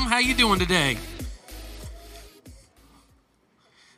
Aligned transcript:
How 0.00 0.18
you 0.18 0.34
doing 0.34 0.58
today? 0.58 0.96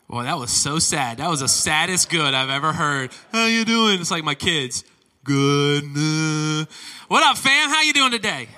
Boy, 0.09 0.25
that 0.25 0.39
was 0.39 0.51
so 0.51 0.79
sad. 0.79 1.19
That 1.19 1.29
was 1.29 1.41
the 1.41 1.49
saddest 1.49 2.11
good 2.11 2.35
I've 2.35 2.51
ever 2.51 2.73
heard. 2.73 3.11
How 3.33 3.47
you 3.47 3.65
doing? 3.65 4.01
It's 4.01 4.11
like 4.11 4.25
my 4.25 4.35
kids. 4.35 4.85
Good. 5.25 5.85
What 7.09 7.23
up, 7.23 7.37
fam? 7.39 7.71
How 7.71 7.83
you 7.83 7.93
doing 7.93 8.13
today? 8.13 8.49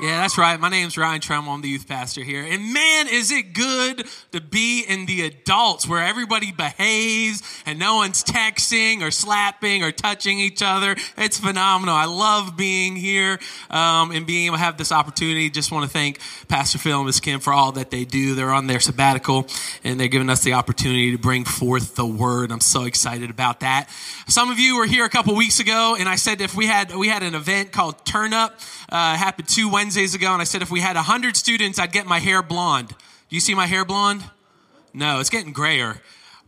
Yeah, 0.00 0.22
that's 0.22 0.36
right. 0.36 0.58
My 0.58 0.70
name's 0.70 0.98
Ryan 0.98 1.20
Tremble. 1.20 1.52
I'm 1.52 1.60
the 1.60 1.68
youth 1.68 1.86
pastor 1.86 2.24
here. 2.24 2.42
And 2.42 2.74
man, 2.74 3.06
is 3.06 3.30
it 3.30 3.52
good 3.52 4.04
to 4.32 4.40
be 4.40 4.82
in 4.82 5.06
the 5.06 5.22
adults 5.22 5.86
where 5.86 6.04
everybody 6.04 6.50
behaves 6.50 7.42
and 7.64 7.78
no 7.78 7.96
one's 7.96 8.24
texting 8.24 9.02
or 9.02 9.12
slapping 9.12 9.84
or 9.84 9.92
touching 9.92 10.40
each 10.40 10.62
other. 10.62 10.96
It's 11.16 11.38
phenomenal. 11.38 11.94
I 11.94 12.06
love 12.06 12.56
being 12.56 12.96
here 12.96 13.38
um, 13.70 14.10
and 14.10 14.26
being 14.26 14.46
able 14.46 14.56
to 14.56 14.62
have 14.62 14.76
this 14.78 14.90
opportunity. 14.90 15.48
Just 15.48 15.70
want 15.70 15.84
to 15.84 15.90
thank 15.90 16.18
Pastor 16.48 16.78
Phil 16.78 16.98
and 16.98 17.06
Miss 17.06 17.20
Kim 17.20 17.38
for 17.38 17.52
all 17.52 17.70
that 17.72 17.92
they 17.92 18.04
do. 18.04 18.34
They're 18.34 18.52
on 18.52 18.66
their 18.66 18.80
sabbatical 18.80 19.46
and 19.84 20.00
they're 20.00 20.08
giving 20.08 20.28
us 20.28 20.42
the 20.42 20.54
opportunity 20.54 21.12
to 21.12 21.18
bring 21.18 21.44
forth 21.44 21.94
the 21.94 22.06
word. 22.06 22.50
I'm 22.50 22.58
so 22.58 22.84
excited 22.84 23.30
about 23.30 23.60
that. 23.60 23.88
Some 24.26 24.50
of 24.50 24.58
you 24.58 24.76
were 24.76 24.86
here 24.86 25.04
a 25.04 25.10
couple 25.10 25.36
weeks 25.36 25.60
ago 25.60 25.94
and 25.96 26.08
I 26.08 26.16
said 26.16 26.40
if 26.40 26.56
we 26.56 26.66
had, 26.66 26.96
we 26.96 27.06
had 27.06 27.22
an 27.22 27.36
event 27.36 27.70
called 27.70 28.04
Turn 28.04 28.32
Up, 28.32 28.58
uh, 28.88 29.14
happened 29.14 29.46
two 29.46 29.68
Wednesdays 29.68 29.83
ago, 30.14 30.32
and 30.32 30.40
I 30.40 30.44
said 30.44 30.62
if 30.62 30.70
we 30.70 30.80
had 30.80 30.96
100 30.96 31.36
students, 31.36 31.78
I'd 31.78 31.92
get 31.92 32.06
my 32.06 32.18
hair 32.18 32.42
blonde. 32.42 32.88
Do 32.88 33.36
you 33.36 33.40
see 33.40 33.54
my 33.54 33.66
hair 33.66 33.84
blonde? 33.84 34.24
No, 34.94 35.20
it's 35.20 35.30
getting 35.30 35.52
grayer. 35.52 36.00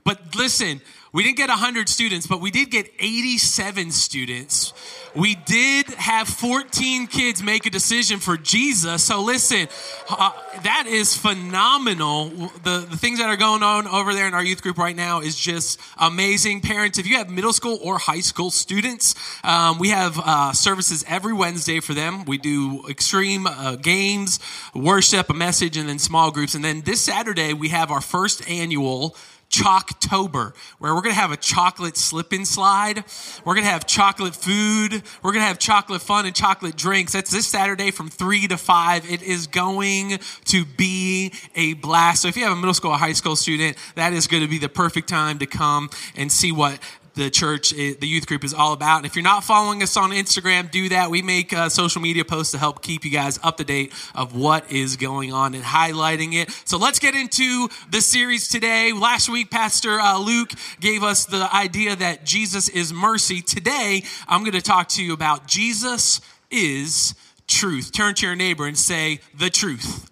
But 0.04 0.34
listen, 0.34 0.80
we 1.16 1.22
didn't 1.22 1.38
get 1.38 1.48
100 1.48 1.88
students, 1.88 2.26
but 2.26 2.42
we 2.42 2.50
did 2.50 2.70
get 2.70 2.92
87 2.98 3.90
students. 3.90 4.74
We 5.14 5.34
did 5.34 5.86
have 5.86 6.28
14 6.28 7.06
kids 7.06 7.42
make 7.42 7.64
a 7.64 7.70
decision 7.70 8.18
for 8.18 8.36
Jesus. 8.36 9.02
So 9.04 9.22
listen, 9.22 9.66
uh, 10.10 10.32
that 10.62 10.84
is 10.86 11.16
phenomenal. 11.16 12.28
The, 12.64 12.86
the 12.90 12.98
things 12.98 13.18
that 13.18 13.30
are 13.30 13.38
going 13.38 13.62
on 13.62 13.86
over 13.86 14.12
there 14.12 14.28
in 14.28 14.34
our 14.34 14.44
youth 14.44 14.60
group 14.60 14.76
right 14.76 14.94
now 14.94 15.20
is 15.20 15.36
just 15.36 15.80
amazing. 15.96 16.60
Parents, 16.60 16.98
if 16.98 17.06
you 17.06 17.16
have 17.16 17.30
middle 17.30 17.54
school 17.54 17.78
or 17.82 17.96
high 17.96 18.20
school 18.20 18.50
students, 18.50 19.14
um, 19.42 19.78
we 19.78 19.88
have 19.88 20.20
uh, 20.22 20.52
services 20.52 21.02
every 21.08 21.32
Wednesday 21.32 21.80
for 21.80 21.94
them. 21.94 22.26
We 22.26 22.36
do 22.36 22.86
extreme 22.90 23.46
uh, 23.46 23.76
games, 23.76 24.38
worship, 24.74 25.30
a 25.30 25.34
message, 25.34 25.78
and 25.78 25.88
then 25.88 25.98
small 25.98 26.30
groups. 26.30 26.54
And 26.54 26.62
then 26.62 26.82
this 26.82 27.00
Saturday, 27.00 27.54
we 27.54 27.70
have 27.70 27.90
our 27.90 28.02
first 28.02 28.46
annual 28.50 29.16
Chalktober, 29.50 30.54
where 30.78 30.94
we're 30.94 31.02
to 31.14 31.20
have 31.20 31.30
a 31.30 31.36
chocolate 31.36 31.96
slip 31.96 32.32
and 32.32 32.46
slide. 32.46 33.04
We're 33.44 33.54
to 33.64 33.70
have 33.70 33.86
chocolate 33.86 34.34
food. 34.34 35.02
We're 35.22 35.32
to 35.42 35.46
have 35.46 35.58
chocolate 35.58 36.02
fun 36.02 36.26
and 36.26 36.34
chocolate 36.34 36.76
drinks. 36.76 37.12
That's 37.12 37.30
this 37.30 37.46
Saturday 37.46 37.90
from 37.90 38.08
3 38.08 38.48
to 38.48 38.56
5. 38.56 39.10
It 39.10 39.22
is 39.22 39.46
going 39.46 40.18
to 40.46 40.64
be 40.64 41.32
a 41.54 41.74
blast. 41.74 42.22
So 42.22 42.28
if 42.28 42.36
you 42.36 42.44
have 42.44 42.52
a 42.52 42.56
middle 42.56 42.74
school 42.74 42.90
or 42.90 42.98
high 42.98 43.12
school 43.12 43.36
student, 43.36 43.76
that 43.94 44.12
is 44.12 44.26
to 44.42 44.48
be 44.48 44.58
the 44.58 44.68
perfect 44.68 45.08
time 45.08 45.38
to 45.38 45.46
come 45.46 45.90
and 46.16 46.30
see 46.30 46.52
what 46.52 46.78
the 47.16 47.30
church, 47.30 47.72
eh, 47.72 47.94
the 47.98 48.06
youth 48.06 48.26
group 48.26 48.44
is 48.44 48.54
all 48.54 48.72
about. 48.72 48.98
And 48.98 49.06
if 49.06 49.16
you're 49.16 49.22
not 49.22 49.42
following 49.42 49.82
us 49.82 49.96
on 49.96 50.10
Instagram, 50.10 50.70
do 50.70 50.90
that. 50.90 51.10
We 51.10 51.22
make 51.22 51.52
uh, 51.52 51.68
social 51.68 52.00
media 52.00 52.24
posts 52.24 52.52
to 52.52 52.58
help 52.58 52.82
keep 52.82 53.04
you 53.04 53.10
guys 53.10 53.40
up 53.42 53.56
to 53.56 53.64
date 53.64 53.92
of 54.14 54.36
what 54.36 54.70
is 54.70 54.96
going 54.96 55.32
on 55.32 55.54
and 55.54 55.64
highlighting 55.64 56.34
it. 56.34 56.50
So 56.64 56.78
let's 56.78 56.98
get 56.98 57.14
into 57.14 57.68
the 57.90 58.00
series 58.00 58.48
today. 58.48 58.92
Last 58.92 59.28
week, 59.28 59.50
Pastor 59.50 59.98
uh, 59.98 60.18
Luke 60.18 60.50
gave 60.78 61.02
us 61.02 61.24
the 61.24 61.48
idea 61.52 61.96
that 61.96 62.24
Jesus 62.24 62.68
is 62.68 62.92
mercy. 62.92 63.40
Today, 63.40 64.04
I'm 64.28 64.42
going 64.42 64.52
to 64.52 64.62
talk 64.62 64.88
to 64.90 65.04
you 65.04 65.12
about 65.14 65.46
Jesus 65.46 66.20
is 66.50 67.14
truth. 67.46 67.92
Turn 67.92 68.14
to 68.14 68.26
your 68.26 68.36
neighbor 68.36 68.66
and 68.66 68.76
say, 68.76 69.20
the 69.34 69.50
truth. 69.50 70.10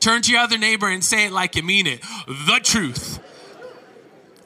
Turn 0.00 0.22
to 0.22 0.32
your 0.32 0.40
other 0.40 0.58
neighbor 0.58 0.88
and 0.88 1.02
say 1.02 1.26
it 1.26 1.32
like 1.32 1.56
you 1.56 1.62
mean 1.62 1.86
it. 1.86 2.00
The 2.26 2.60
truth. 2.62 3.20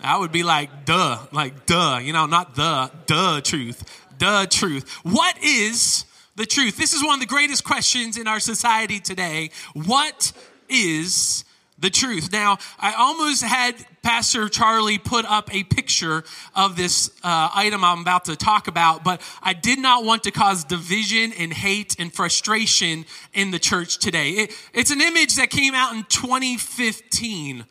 I 0.02 0.16
would 0.16 0.32
be 0.32 0.42
like, 0.42 0.84
duh, 0.84 1.18
like, 1.32 1.66
duh, 1.66 2.00
you 2.02 2.12
know, 2.12 2.26
not 2.26 2.54
the, 2.54 2.90
duh 3.06 3.40
truth, 3.40 4.06
the 4.18 4.46
truth. 4.50 4.90
What 5.02 5.36
is 5.42 6.04
the 6.36 6.46
truth? 6.46 6.76
This 6.76 6.94
is 6.94 7.04
one 7.04 7.14
of 7.14 7.20
the 7.20 7.26
greatest 7.26 7.64
questions 7.64 8.16
in 8.16 8.26
our 8.26 8.40
society 8.40 8.98
today. 8.98 9.50
What 9.74 10.32
is 10.68 11.44
the 11.78 11.90
truth? 11.90 12.32
Now, 12.32 12.58
I 12.78 12.94
almost 12.94 13.42
had 13.42 13.74
Pastor 14.02 14.48
Charlie 14.48 14.98
put 14.98 15.26
up 15.26 15.52
a 15.54 15.64
picture 15.64 16.24
of 16.54 16.76
this 16.76 17.10
uh, 17.22 17.50
item 17.54 17.84
I'm 17.84 18.00
about 18.00 18.24
to 18.26 18.36
talk 18.36 18.68
about, 18.68 19.04
but 19.04 19.20
I 19.42 19.52
did 19.52 19.78
not 19.78 20.04
want 20.04 20.22
to 20.22 20.30
cause 20.30 20.64
division 20.64 21.32
and 21.38 21.52
hate 21.52 21.96
and 21.98 22.12
frustration 22.12 23.04
in 23.34 23.50
the 23.50 23.58
church 23.58 23.98
today. 23.98 24.30
It, 24.30 24.54
it's 24.72 24.90
an 24.90 25.02
image 25.02 25.36
that 25.36 25.50
came 25.50 25.74
out 25.74 25.94
in 25.94 26.04
2015. 26.04 27.66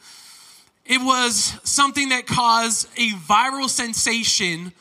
It 0.89 0.99
was 1.01 1.53
something 1.63 2.09
that 2.09 2.25
caused 2.25 2.87
a 2.97 3.11
viral 3.11 3.69
sensation. 3.69 4.73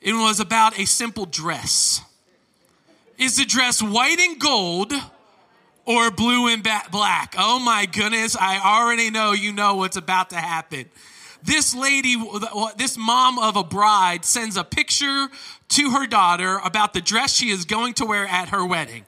It 0.00 0.12
was 0.12 0.40
about 0.40 0.76
a 0.80 0.84
simple 0.84 1.26
dress. 1.26 2.00
Is 3.18 3.36
the 3.36 3.44
dress 3.44 3.80
white 3.80 4.18
and 4.18 4.40
gold 4.40 4.92
or 5.84 6.10
blue 6.10 6.48
and 6.48 6.66
black? 6.90 7.36
Oh 7.38 7.60
my 7.60 7.86
goodness, 7.86 8.36
I 8.36 8.58
already 8.58 9.10
know 9.10 9.30
you 9.30 9.52
know 9.52 9.76
what's 9.76 9.96
about 9.96 10.30
to 10.30 10.36
happen. 10.36 10.86
This 11.44 11.72
lady, 11.72 12.16
this 12.76 12.98
mom 12.98 13.38
of 13.38 13.54
a 13.54 13.62
bride, 13.62 14.24
sends 14.24 14.56
a 14.56 14.64
picture 14.64 15.28
to 15.68 15.90
her 15.92 16.08
daughter 16.08 16.58
about 16.64 16.94
the 16.94 17.00
dress 17.00 17.32
she 17.32 17.50
is 17.50 17.64
going 17.64 17.94
to 17.94 18.06
wear 18.06 18.26
at 18.26 18.48
her 18.48 18.66
wedding. 18.66 19.06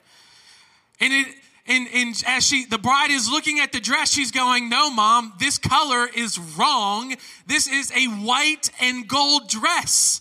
And 1.01 1.13
it, 1.13 1.35
and, 1.69 1.89
and 1.93 2.23
as 2.27 2.47
she, 2.47 2.65
the 2.65 2.79
bride 2.79 3.11
is 3.11 3.29
looking 3.29 3.59
at 3.59 3.73
the 3.73 3.81
dress, 3.81 4.13
she's 4.13 4.31
going, 4.31 4.69
No, 4.69 4.91
mom, 4.91 5.33
this 5.41 5.59
color 5.59 6.09
is 6.15 6.39
wrong. 6.39 7.17
This 7.47 7.67
is 7.67 7.91
a 7.93 8.07
white 8.07 8.71
and 8.81 9.09
gold 9.09 9.49
dress. 9.49 10.21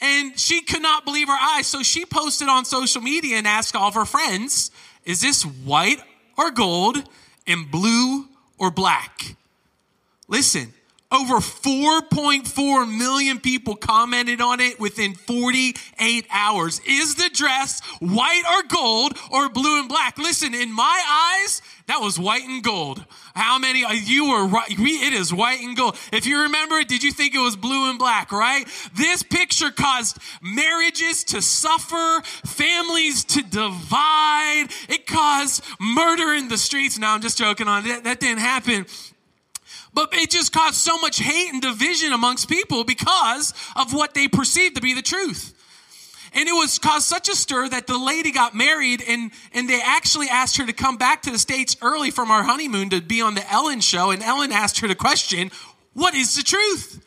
And 0.00 0.38
she 0.38 0.60
could 0.60 0.82
not 0.82 1.04
believe 1.04 1.28
her 1.28 1.38
eyes. 1.40 1.66
So 1.66 1.82
she 1.82 2.04
posted 2.04 2.48
on 2.48 2.64
social 2.64 3.02
media 3.02 3.36
and 3.36 3.46
asked 3.46 3.74
all 3.74 3.88
of 3.88 3.94
her 3.94 4.04
friends, 4.04 4.70
Is 5.04 5.20
this 5.20 5.42
white 5.42 6.00
or 6.36 6.50
gold 6.50 7.02
and 7.46 7.70
blue 7.70 8.26
or 8.58 8.70
black? 8.70 9.36
Listen, 10.28 10.74
over 11.10 11.36
4.4 11.36 12.98
million 12.98 13.40
people 13.40 13.76
commented 13.76 14.40
on 14.42 14.60
it 14.60 14.78
within 14.78 15.14
48 15.14 16.26
hours. 16.30 16.80
Is 16.86 17.14
the 17.14 17.30
dress 17.32 17.80
white 18.00 18.42
or 18.46 18.68
gold 18.68 19.16
or 19.30 19.48
blue 19.48 19.80
and 19.80 19.88
black? 19.88 20.18
Listen, 20.18 20.54
in 20.54 20.70
my 20.70 21.02
eyes, 21.42 21.62
that 21.86 22.02
was 22.02 22.18
white 22.18 22.44
and 22.44 22.62
gold. 22.62 23.04
How 23.34 23.58
many 23.58 23.84
you 24.04 24.28
were 24.30 24.46
right? 24.46 24.68
It 24.68 25.14
is 25.14 25.32
white 25.32 25.60
and 25.60 25.74
gold. 25.74 25.96
If 26.12 26.26
you 26.26 26.42
remember 26.42 26.76
it, 26.76 26.88
did 26.88 27.02
you 27.02 27.12
think 27.12 27.34
it 27.34 27.38
was 27.38 27.56
blue 27.56 27.88
and 27.88 27.98
black, 27.98 28.30
right? 28.30 28.66
This 28.94 29.22
picture 29.22 29.70
caused 29.70 30.18
marriages 30.42 31.24
to 31.24 31.40
suffer, 31.40 32.20
families 32.44 33.24
to 33.24 33.42
divide. 33.42 34.66
It 34.90 35.06
caused 35.06 35.64
murder 35.80 36.34
in 36.34 36.48
the 36.48 36.58
streets. 36.58 36.98
Now 36.98 37.14
I'm 37.14 37.22
just 37.22 37.38
joking 37.38 37.66
on 37.66 37.84
that. 37.84 38.04
That 38.04 38.20
didn't 38.20 38.40
happen. 38.40 38.84
But 39.94 40.12
it 40.12 40.30
just 40.30 40.52
caused 40.52 40.76
so 40.76 40.98
much 40.98 41.18
hate 41.18 41.52
and 41.52 41.62
division 41.62 42.12
amongst 42.12 42.48
people 42.48 42.84
because 42.84 43.54
of 43.74 43.92
what 43.92 44.14
they 44.14 44.28
perceived 44.28 44.76
to 44.76 44.82
be 44.82 44.94
the 44.94 45.02
truth. 45.02 45.54
And 46.34 46.48
it 46.48 46.52
was 46.52 46.78
caused 46.78 47.06
such 47.06 47.28
a 47.28 47.34
stir 47.34 47.68
that 47.70 47.86
the 47.86 47.96
lady 47.96 48.32
got 48.32 48.54
married 48.54 49.02
and, 49.06 49.30
and 49.52 49.68
they 49.68 49.80
actually 49.82 50.28
asked 50.28 50.58
her 50.58 50.66
to 50.66 50.72
come 50.72 50.96
back 50.96 51.22
to 51.22 51.30
the 51.30 51.38
States 51.38 51.76
early 51.80 52.10
from 52.10 52.30
our 52.30 52.42
honeymoon 52.42 52.90
to 52.90 53.00
be 53.00 53.22
on 53.22 53.34
the 53.34 53.50
Ellen 53.50 53.80
show. 53.80 54.10
And 54.10 54.22
Ellen 54.22 54.52
asked 54.52 54.80
her 54.80 54.88
the 54.88 54.94
question, 54.94 55.50
What 55.94 56.14
is 56.14 56.36
the 56.36 56.42
truth? 56.42 57.04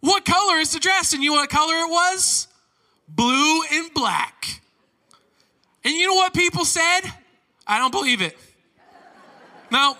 What 0.00 0.24
color 0.24 0.56
is 0.56 0.72
the 0.72 0.78
dress? 0.78 1.12
And 1.12 1.22
you 1.22 1.30
know 1.30 1.36
what 1.36 1.50
color 1.50 1.74
it 1.74 1.90
was? 1.90 2.48
Blue 3.08 3.62
and 3.72 3.92
black. 3.92 4.60
And 5.84 5.94
you 5.94 6.06
know 6.06 6.14
what 6.14 6.32
people 6.32 6.64
said? 6.64 7.00
I 7.66 7.78
don't 7.78 7.90
believe 7.90 8.22
it. 8.22 8.36
No. 9.70 9.96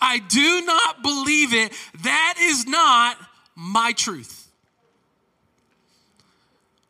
I 0.00 0.18
do 0.18 0.62
not 0.64 1.02
believe 1.02 1.52
it. 1.52 1.72
That 2.02 2.34
is 2.40 2.66
not 2.66 3.16
my 3.54 3.92
truth. 3.92 4.48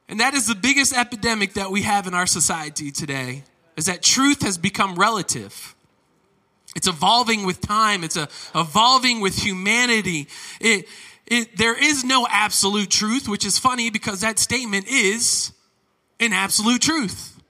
And 0.09 0.21
that 0.21 0.35
is 0.35 0.47
the 0.47 0.55
biggest 0.55 0.97
epidemic 0.97 1.55
that 1.55 1.71
we 1.71 1.83
have 1.83 2.07
in 2.07 2.15
our 2.15 2.27
society 2.27 2.91
today 2.91 3.45
is 3.77 3.87
that 3.87 4.03
truth 4.03 4.43
has 4.43 4.59
become 4.59 4.97
relative. 4.97 5.75
It's 6.75 6.87
evolving 6.87 7.45
with 7.45 7.61
time. 7.61 8.05
It's 8.05 8.17
a, 8.17 8.29
evolving 8.55 9.21
with 9.21 9.37
humanity. 9.37 10.29
It, 10.61 10.87
it, 11.27 11.57
there 11.57 11.77
is 11.77 12.05
no 12.05 12.27
absolute 12.29 12.91
truth, 12.91 13.29
which 13.29 13.45
is 13.45 13.59
funny 13.59 13.91
because 13.91 14.23
that 14.23 14.39
statement 14.39 14.87
is 14.89 15.53
an 16.21 16.33
absolute 16.33 16.83
truth. 16.83 17.41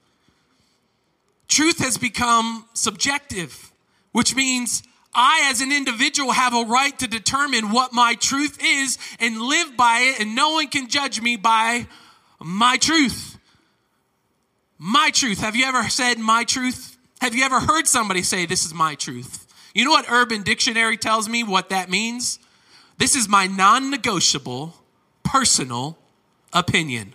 Truth 1.47 1.79
has 1.79 1.97
become 1.97 2.67
subjective, 2.75 3.73
which 4.13 4.35
means 4.35 4.83
I, 5.15 5.49
as 5.51 5.61
an 5.61 5.73
individual, 5.73 6.33
have 6.33 6.55
a 6.55 6.65
right 6.65 6.97
to 6.99 7.09
determine 7.09 7.73
what 7.73 7.93
my 7.93 8.15
truth 8.15 8.59
is 8.63 8.99
and 9.19 9.41
live 9.41 9.77
by 9.77 10.01
it, 10.01 10.21
and 10.21 10.35
no 10.35 10.53
one 10.53 10.69
can 10.69 10.89
judge 10.89 11.21
me 11.21 11.37
by 11.37 11.87
my 12.41 12.77
truth. 12.77 13.39
My 14.79 15.11
truth. 15.11 15.41
Have 15.41 15.57
you 15.57 15.65
ever 15.65 15.89
said 15.89 16.19
my 16.19 16.45
truth? 16.45 16.97
Have 17.21 17.35
you 17.35 17.45
ever 17.45 17.61
heard 17.61 17.87
somebody 17.87 18.23
say, 18.23 18.47
This 18.47 18.65
is 18.65 18.73
my 18.73 18.95
truth? 18.95 19.47
You 19.75 19.85
know 19.85 19.91
what 19.91 20.11
Urban 20.11 20.43
Dictionary 20.43 20.97
tells 20.97 21.29
me 21.29 21.43
what 21.43 21.71
that 21.71 21.91
means? 21.91 22.39
This 22.99 23.15
is 23.15 23.29
my 23.29 23.47
non 23.47 23.91
negotiable 23.91 24.75
personal 25.25 25.99
opinion. 26.53 27.13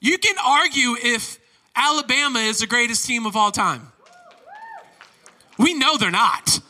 You 0.00 0.18
can 0.18 0.36
argue 0.44 0.96
if 1.02 1.38
Alabama 1.74 2.38
is 2.40 2.60
the 2.60 2.66
greatest 2.66 3.06
team 3.06 3.26
of 3.26 3.36
all 3.36 3.50
time. 3.50 3.92
We 5.58 5.74
know 5.74 5.96
they're 5.96 6.10
not. 6.10 6.60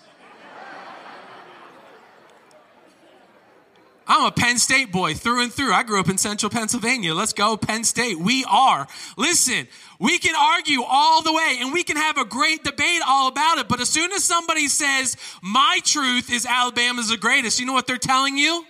I'm 4.09 4.25
a 4.25 4.31
Penn 4.31 4.59
State 4.59 4.93
boy 4.93 5.15
through 5.15 5.43
and 5.43 5.53
through. 5.53 5.73
I 5.73 5.83
grew 5.83 5.99
up 5.99 6.09
in 6.09 6.17
central 6.17 6.49
Pennsylvania. 6.49 7.13
Let's 7.13 7.33
go, 7.33 7.57
Penn 7.57 7.83
State. 7.83 8.19
We 8.19 8.45
are. 8.49 8.87
Listen, 9.17 9.67
we 9.99 10.19
can 10.19 10.35
argue 10.37 10.83
all 10.83 11.23
the 11.23 11.33
way 11.33 11.59
and 11.61 11.73
we 11.73 11.83
can 11.83 11.97
have 11.97 12.17
a 12.17 12.25
great 12.25 12.63
debate 12.63 13.03
all 13.05 13.27
about 13.27 13.59
it. 13.59 13.69
But 13.69 13.81
as 13.81 13.89
soon 13.89 14.13
as 14.13 14.23
somebody 14.23 14.69
says, 14.69 15.17
my 15.43 15.81
truth 15.83 16.33
is 16.33 16.47
Alabama's 16.47 17.09
the 17.09 17.17
greatest, 17.17 17.59
you 17.59 17.67
know 17.67 17.73
what 17.73 17.89
they're 17.89 17.99
telling 17.99 18.37
you? 18.37 18.65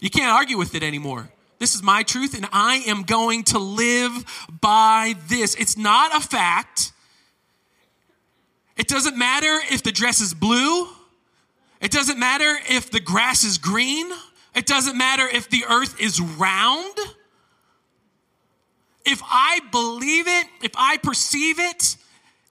You 0.00 0.10
can't 0.10 0.32
argue 0.32 0.58
with 0.58 0.74
it 0.74 0.82
anymore. 0.82 1.30
This 1.58 1.74
is 1.74 1.82
my 1.82 2.02
truth, 2.02 2.36
and 2.36 2.46
I 2.52 2.82
am 2.86 3.04
going 3.04 3.44
to 3.44 3.58
live 3.58 4.24
by 4.60 5.14
this. 5.28 5.54
It's 5.54 5.78
not 5.78 6.14
a 6.14 6.20
fact. 6.20 6.92
It 8.76 8.88
doesn't 8.88 9.16
matter 9.16 9.60
if 9.70 9.82
the 9.82 9.92
dress 9.92 10.20
is 10.20 10.34
blue 10.34 10.88
it 11.84 11.90
doesn't 11.90 12.18
matter 12.18 12.56
if 12.70 12.90
the 12.90 12.98
grass 12.98 13.44
is 13.44 13.58
green. 13.58 14.10
It 14.54 14.64
doesn't 14.64 14.96
matter 14.96 15.28
if 15.28 15.50
the 15.50 15.66
earth 15.68 16.00
is 16.00 16.18
round. 16.18 16.96
If 19.04 19.20
I 19.22 19.60
believe 19.70 20.26
it, 20.26 20.46
if 20.62 20.72
I 20.76 20.96
perceive 20.96 21.58
it, 21.58 21.96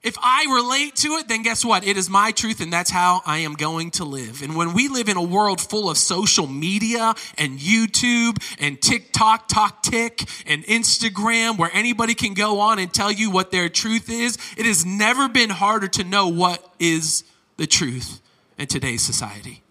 if 0.04 0.18
I 0.22 0.44
relate 0.54 0.96
to 0.96 1.16
it, 1.16 1.28
then 1.28 1.42
guess 1.42 1.64
what? 1.64 1.86
It 1.86 1.96
is 1.96 2.10
my 2.10 2.30
truth 2.30 2.60
and 2.60 2.70
that's 2.70 2.90
how 2.90 3.22
I 3.24 3.38
am 3.38 3.54
going 3.54 3.90
to 3.92 4.04
live. 4.04 4.42
And 4.42 4.54
when 4.54 4.74
we 4.74 4.88
live 4.88 5.08
in 5.08 5.16
a 5.16 5.22
world 5.22 5.62
full 5.62 5.88
of 5.88 5.96
social 5.96 6.46
media 6.46 7.14
and 7.38 7.58
YouTube 7.58 8.36
and 8.58 8.80
TikTok, 8.80 9.48
Talk 9.48 9.82
Tick 9.82 10.28
and 10.46 10.62
Instagram, 10.64 11.56
where 11.56 11.70
anybody 11.72 12.14
can 12.14 12.34
go 12.34 12.60
on 12.60 12.78
and 12.78 12.92
tell 12.92 13.10
you 13.10 13.30
what 13.30 13.50
their 13.50 13.70
truth 13.70 14.10
is, 14.10 14.36
it 14.58 14.66
has 14.66 14.84
never 14.84 15.26
been 15.26 15.48
harder 15.48 15.88
to 15.88 16.04
know 16.04 16.28
what 16.28 16.74
is 16.78 17.24
the 17.56 17.66
truth 17.66 18.20
in 18.58 18.66
today's 18.66 19.00
society. 19.00 19.62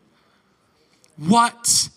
What 1.16 1.90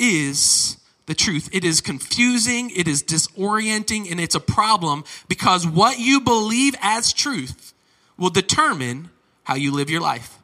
is 0.00 0.78
the 1.06 1.14
truth? 1.14 1.48
It 1.52 1.64
is 1.64 1.80
confusing, 1.80 2.70
it 2.70 2.88
is 2.88 3.04
disorienting, 3.04 4.10
and 4.10 4.18
it's 4.18 4.34
a 4.34 4.40
problem 4.40 5.04
because 5.28 5.64
what 5.64 6.00
you 6.00 6.20
believe 6.20 6.74
as 6.80 7.12
truth 7.12 7.73
will 8.16 8.30
determine 8.30 9.10
how 9.44 9.54
you 9.54 9.72
live 9.72 9.90
your 9.90 10.00
life. 10.00 10.38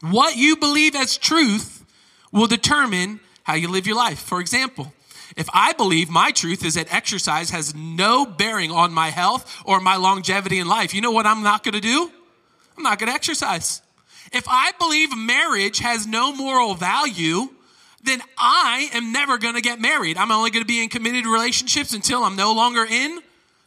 What 0.00 0.36
you 0.36 0.56
believe 0.56 0.94
as 0.94 1.16
truth 1.16 1.84
will 2.32 2.46
determine 2.46 3.20
how 3.42 3.54
you 3.54 3.68
live 3.68 3.86
your 3.86 3.96
life. 3.96 4.18
For 4.18 4.40
example, 4.40 4.92
if 5.36 5.48
I 5.52 5.72
believe 5.72 6.10
my 6.10 6.30
truth 6.30 6.64
is 6.64 6.74
that 6.74 6.92
exercise 6.92 7.50
has 7.50 7.74
no 7.74 8.26
bearing 8.26 8.70
on 8.70 8.92
my 8.92 9.10
health 9.10 9.62
or 9.64 9.80
my 9.80 9.96
longevity 9.96 10.58
in 10.58 10.68
life, 10.68 10.94
you 10.94 11.00
know 11.00 11.12
what 11.12 11.26
I'm 11.26 11.42
not 11.42 11.62
going 11.62 11.74
to 11.74 11.80
do? 11.80 12.10
I'm 12.76 12.82
not 12.82 12.98
going 12.98 13.08
to 13.08 13.14
exercise. 13.14 13.82
If 14.32 14.44
I 14.48 14.72
believe 14.78 15.16
marriage 15.16 15.80
has 15.80 16.06
no 16.06 16.34
moral 16.34 16.74
value, 16.74 17.48
then 18.02 18.20
I 18.38 18.88
am 18.94 19.12
never 19.12 19.38
going 19.38 19.54
to 19.54 19.60
get 19.60 19.80
married. 19.80 20.16
I'm 20.16 20.32
only 20.32 20.50
going 20.50 20.62
to 20.62 20.68
be 20.68 20.82
in 20.82 20.88
committed 20.88 21.26
relationships 21.26 21.92
until 21.92 22.24
I'm 22.24 22.36
no 22.36 22.52
longer 22.52 22.84
in 22.84 23.20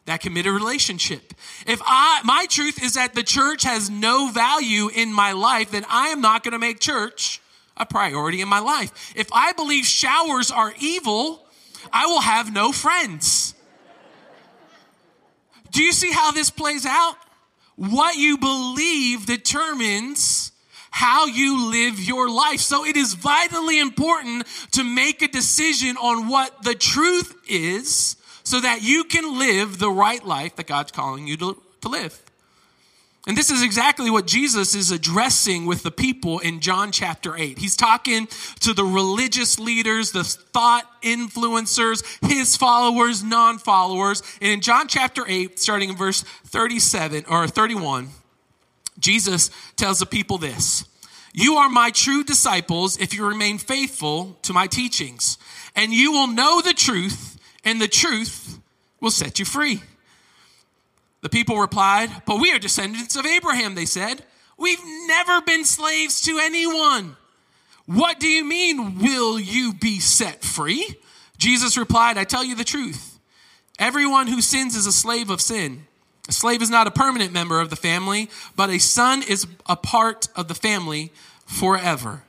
that 0.05 0.21
committed 0.21 0.51
relationship. 0.51 1.33
If 1.65 1.81
I 1.85 2.21
my 2.23 2.45
truth 2.49 2.83
is 2.83 2.93
that 2.93 3.15
the 3.15 3.23
church 3.23 3.63
has 3.63 3.89
no 3.89 4.29
value 4.29 4.89
in 4.89 5.13
my 5.13 5.31
life, 5.31 5.71
then 5.71 5.85
I 5.89 6.09
am 6.09 6.21
not 6.21 6.43
going 6.43 6.51
to 6.51 6.59
make 6.59 6.79
church 6.79 7.41
a 7.77 7.85
priority 7.85 8.41
in 8.41 8.47
my 8.47 8.59
life. 8.59 9.13
If 9.15 9.31
I 9.31 9.53
believe 9.53 9.85
showers 9.85 10.51
are 10.51 10.73
evil, 10.79 11.45
I 11.91 12.05
will 12.05 12.21
have 12.21 12.53
no 12.53 12.71
friends. 12.71 13.55
Do 15.71 15.81
you 15.81 15.91
see 15.91 16.11
how 16.11 16.31
this 16.31 16.51
plays 16.51 16.85
out? 16.85 17.15
What 17.75 18.15
you 18.15 18.37
believe 18.37 19.25
determines 19.25 20.51
how 20.91 21.25
you 21.25 21.71
live 21.71 21.99
your 21.99 22.29
life. 22.29 22.59
So 22.59 22.85
it 22.85 22.95
is 22.95 23.15
vitally 23.15 23.79
important 23.79 24.45
to 24.73 24.83
make 24.83 25.23
a 25.23 25.27
decision 25.27 25.97
on 25.97 26.27
what 26.27 26.61
the 26.61 26.75
truth 26.75 27.35
is 27.47 28.15
so 28.43 28.59
that 28.59 28.81
you 28.81 29.03
can 29.03 29.39
live 29.39 29.79
the 29.79 29.91
right 29.91 30.23
life 30.23 30.55
that 30.57 30.67
God's 30.67 30.91
calling 30.91 31.27
you 31.27 31.37
to, 31.37 31.61
to 31.81 31.89
live. 31.89 32.21
And 33.25 33.37
this 33.37 33.49
is 33.49 33.63
exactly 33.63 34.09
what 34.09 34.27
Jesus 34.27 34.75
is 34.75 34.91
addressing 34.91 35.65
with 35.65 35.83
the 35.83 35.91
people 35.91 36.39
in 36.39 36.59
John 36.59 36.91
chapter 36.91 37.37
8. 37.37 37.57
He's 37.57 37.77
talking 37.77 38.27
to 38.59 38.73
the 38.73 38.83
religious 38.83 39.57
leaders, 39.57 40.11
the 40.11 40.25
thought 40.25 40.85
influencers, 41.01 42.03
his 42.27 42.57
followers, 42.57 43.23
non 43.23 43.59
followers. 43.59 44.23
And 44.41 44.51
in 44.51 44.61
John 44.61 44.89
chapter 44.89 45.23
8, 45.25 45.57
starting 45.57 45.91
in 45.91 45.95
verse 45.95 46.23
37 46.47 47.23
or 47.29 47.47
31, 47.47 48.09
Jesus 48.99 49.51
tells 49.77 49.99
the 49.99 50.05
people 50.05 50.37
this 50.37 50.85
You 51.33 51.55
are 51.55 51.69
my 51.69 51.91
true 51.91 52.25
disciples 52.25 52.97
if 52.97 53.13
you 53.13 53.25
remain 53.25 53.57
faithful 53.57 54.37
to 54.41 54.51
my 54.51 54.67
teachings, 54.67 55.37
and 55.77 55.93
you 55.93 56.11
will 56.11 56.27
know 56.27 56.61
the 56.61 56.73
truth, 56.73 57.32
and 57.63 57.81
the 57.81 57.87
truth 57.87 58.59
will 58.99 59.11
set 59.11 59.39
you 59.39 59.45
free. 59.45 59.81
The 61.21 61.29
people 61.29 61.57
replied, 61.57 62.09
But 62.25 62.39
we 62.39 62.51
are 62.51 62.59
descendants 62.59 63.15
of 63.15 63.25
Abraham, 63.25 63.75
they 63.75 63.85
said. 63.85 64.23
We've 64.57 64.83
never 65.07 65.41
been 65.41 65.65
slaves 65.65 66.21
to 66.23 66.37
anyone. 66.39 67.15
What 67.85 68.19
do 68.19 68.27
you 68.27 68.45
mean, 68.45 68.99
will 68.99 69.39
you 69.39 69.73
be 69.73 69.99
set 69.99 70.43
free? 70.43 70.95
Jesus 71.37 71.77
replied, 71.77 72.17
I 72.17 72.23
tell 72.23 72.43
you 72.43 72.55
the 72.55 72.63
truth. 72.63 73.19
Everyone 73.79 74.27
who 74.27 74.41
sins 74.41 74.75
is 74.75 74.85
a 74.85 74.91
slave 74.91 75.29
of 75.29 75.41
sin. 75.41 75.85
A 76.29 76.31
slave 76.31 76.61
is 76.61 76.69
not 76.69 76.87
a 76.87 76.91
permanent 76.91 77.33
member 77.33 77.59
of 77.59 77.69
the 77.69 77.75
family, 77.75 78.29
but 78.55 78.69
a 78.69 78.79
son 78.79 79.23
is 79.23 79.45
a 79.65 79.75
part 79.75 80.29
of 80.35 80.47
the 80.47 80.55
family 80.55 81.11
forever. 81.45 82.23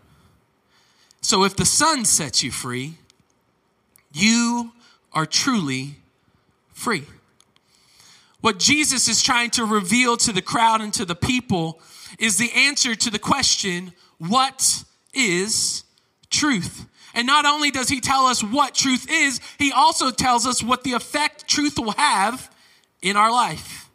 So 1.21 1.45
if 1.45 1.55
the 1.55 1.65
son 1.65 2.05
sets 2.05 2.43
you 2.43 2.51
free, 2.51 2.95
you 4.13 4.73
are 5.15 5.27
truly 5.27 5.97
free. 6.73 7.05
What 8.41 8.59
Jesus 8.59 9.09
is 9.09 9.23
trying 9.23 9.51
to 9.53 9.65
reveal 9.65 10.19
to 10.19 10.33
the 10.33 10.43
crowd 10.43 10.83
and 10.83 10.93
to 10.95 11.07
the 11.07 11.15
people 11.15 11.81
is 12.19 12.37
the 12.37 12.53
answer 12.53 12.95
to 12.95 13.11
the 13.11 13.19
question, 13.19 13.95
what 14.19 14.85
is 15.15 15.85
truth? 16.29 16.87
And 17.15 17.27
not 17.27 17.47
only 17.47 17.71
does 17.71 17.89
he 17.89 18.01
tell 18.01 18.27
us 18.27 18.43
what 18.43 18.75
truth 18.75 19.07
is, 19.09 19.41
he 19.59 19.73
also 19.73 20.11
tells 20.11 20.47
us 20.47 20.63
what 20.63 20.83
the 20.83 20.93
effect 20.93 21.49
truth 21.49 21.79
will 21.79 21.93
have 21.93 22.55
in 23.01 23.17
our 23.17 23.33
life. 23.33 23.89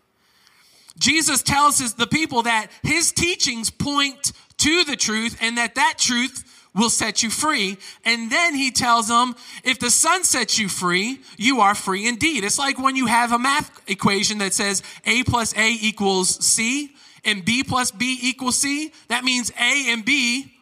Jesus 0.97 1.41
tells 1.41 1.79
his, 1.79 1.93
the 1.93 2.07
people 2.07 2.43
that 2.43 2.67
his 2.81 3.11
teachings 3.11 3.69
point 3.69 4.31
to 4.57 4.83
the 4.83 4.95
truth 4.95 5.37
and 5.41 5.57
that 5.57 5.75
that 5.75 5.95
truth 5.97 6.43
will 6.75 6.89
set 6.89 7.23
you 7.23 7.29
free. 7.29 7.77
And 8.05 8.31
then 8.31 8.55
he 8.55 8.71
tells 8.71 9.07
them, 9.07 9.35
if 9.63 9.79
the 9.79 9.89
son 9.89 10.23
sets 10.23 10.57
you 10.59 10.69
free, 10.69 11.21
you 11.37 11.61
are 11.61 11.75
free 11.75 12.07
indeed. 12.07 12.43
It's 12.43 12.59
like 12.59 12.77
when 12.79 12.95
you 12.95 13.07
have 13.07 13.31
a 13.31 13.39
math 13.39 13.81
equation 13.87 14.37
that 14.39 14.53
says 14.53 14.83
A 15.05 15.23
plus 15.23 15.55
A 15.57 15.77
equals 15.81 16.45
C 16.45 16.95
and 17.25 17.43
B 17.43 17.63
plus 17.63 17.91
B 17.91 18.19
equals 18.21 18.57
C. 18.57 18.93
That 19.07 19.23
means 19.23 19.51
A 19.59 19.91
and 19.91 20.05
B 20.05 20.53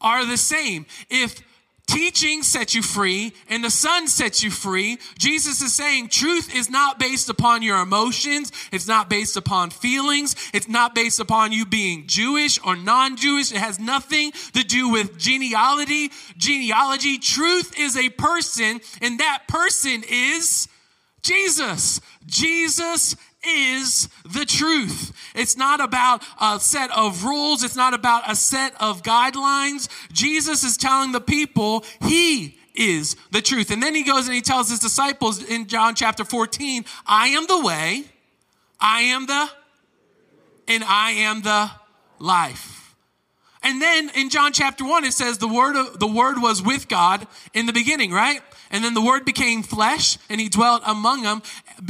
are 0.00 0.26
the 0.26 0.36
same. 0.36 0.86
If 1.10 1.42
teaching 1.92 2.42
sets 2.42 2.74
you 2.74 2.82
free 2.82 3.34
and 3.50 3.62
the 3.62 3.70
son 3.70 4.08
sets 4.08 4.42
you 4.42 4.50
free. 4.50 4.98
Jesus 5.18 5.60
is 5.60 5.74
saying 5.74 6.08
truth 6.08 6.54
is 6.54 6.70
not 6.70 6.98
based 6.98 7.28
upon 7.28 7.62
your 7.62 7.80
emotions. 7.82 8.50
It's 8.72 8.88
not 8.88 9.10
based 9.10 9.36
upon 9.36 9.70
feelings. 9.70 10.34
It's 10.54 10.68
not 10.68 10.94
based 10.94 11.20
upon 11.20 11.52
you 11.52 11.66
being 11.66 12.06
jewish 12.06 12.58
or 12.64 12.76
non-jewish. 12.76 13.52
It 13.52 13.58
has 13.58 13.78
nothing 13.78 14.32
to 14.54 14.64
do 14.64 14.88
with 14.88 15.18
genealogy. 15.18 16.10
Genealogy 16.38 17.18
truth 17.18 17.78
is 17.78 17.96
a 17.96 18.08
person 18.08 18.80
and 19.02 19.20
that 19.20 19.42
person 19.46 20.02
is 20.08 20.68
jesus. 21.20 22.00
Jesus 22.24 23.16
is 23.44 24.08
the 24.24 24.44
truth. 24.44 25.12
It's 25.34 25.56
not 25.56 25.80
about 25.80 26.22
a 26.40 26.60
set 26.60 26.90
of 26.96 27.24
rules. 27.24 27.62
It's 27.62 27.76
not 27.76 27.94
about 27.94 28.30
a 28.30 28.36
set 28.36 28.74
of 28.80 29.02
guidelines. 29.02 29.88
Jesus 30.12 30.64
is 30.64 30.76
telling 30.76 31.12
the 31.12 31.20
people 31.20 31.84
he 32.02 32.58
is 32.74 33.16
the 33.30 33.42
truth. 33.42 33.70
And 33.70 33.82
then 33.82 33.94
he 33.94 34.02
goes 34.02 34.26
and 34.26 34.34
he 34.34 34.42
tells 34.42 34.70
his 34.70 34.78
disciples 34.78 35.42
in 35.42 35.66
John 35.66 35.94
chapter 35.94 36.24
14, 36.24 36.84
I 37.06 37.28
am 37.28 37.46
the 37.46 37.60
way, 37.60 38.04
I 38.80 39.02
am 39.02 39.26
the, 39.26 39.50
and 40.68 40.84
I 40.84 41.10
am 41.12 41.42
the 41.42 41.70
life. 42.18 42.96
And 43.62 43.80
then 43.80 44.10
in 44.16 44.28
John 44.28 44.52
chapter 44.52 44.84
1, 44.84 45.04
it 45.04 45.12
says 45.12 45.38
the 45.38 45.48
word, 45.48 45.76
of, 45.76 46.00
the 46.00 46.06
word 46.06 46.38
was 46.38 46.60
with 46.62 46.88
God 46.88 47.26
in 47.54 47.66
the 47.66 47.72
beginning, 47.72 48.10
right? 48.10 48.40
And 48.72 48.82
then 48.82 48.94
the 48.94 49.02
word 49.02 49.24
became 49.24 49.62
flesh 49.62 50.18
and 50.28 50.40
he 50.40 50.48
dwelt 50.48 50.82
among 50.84 51.22
them 51.22 51.42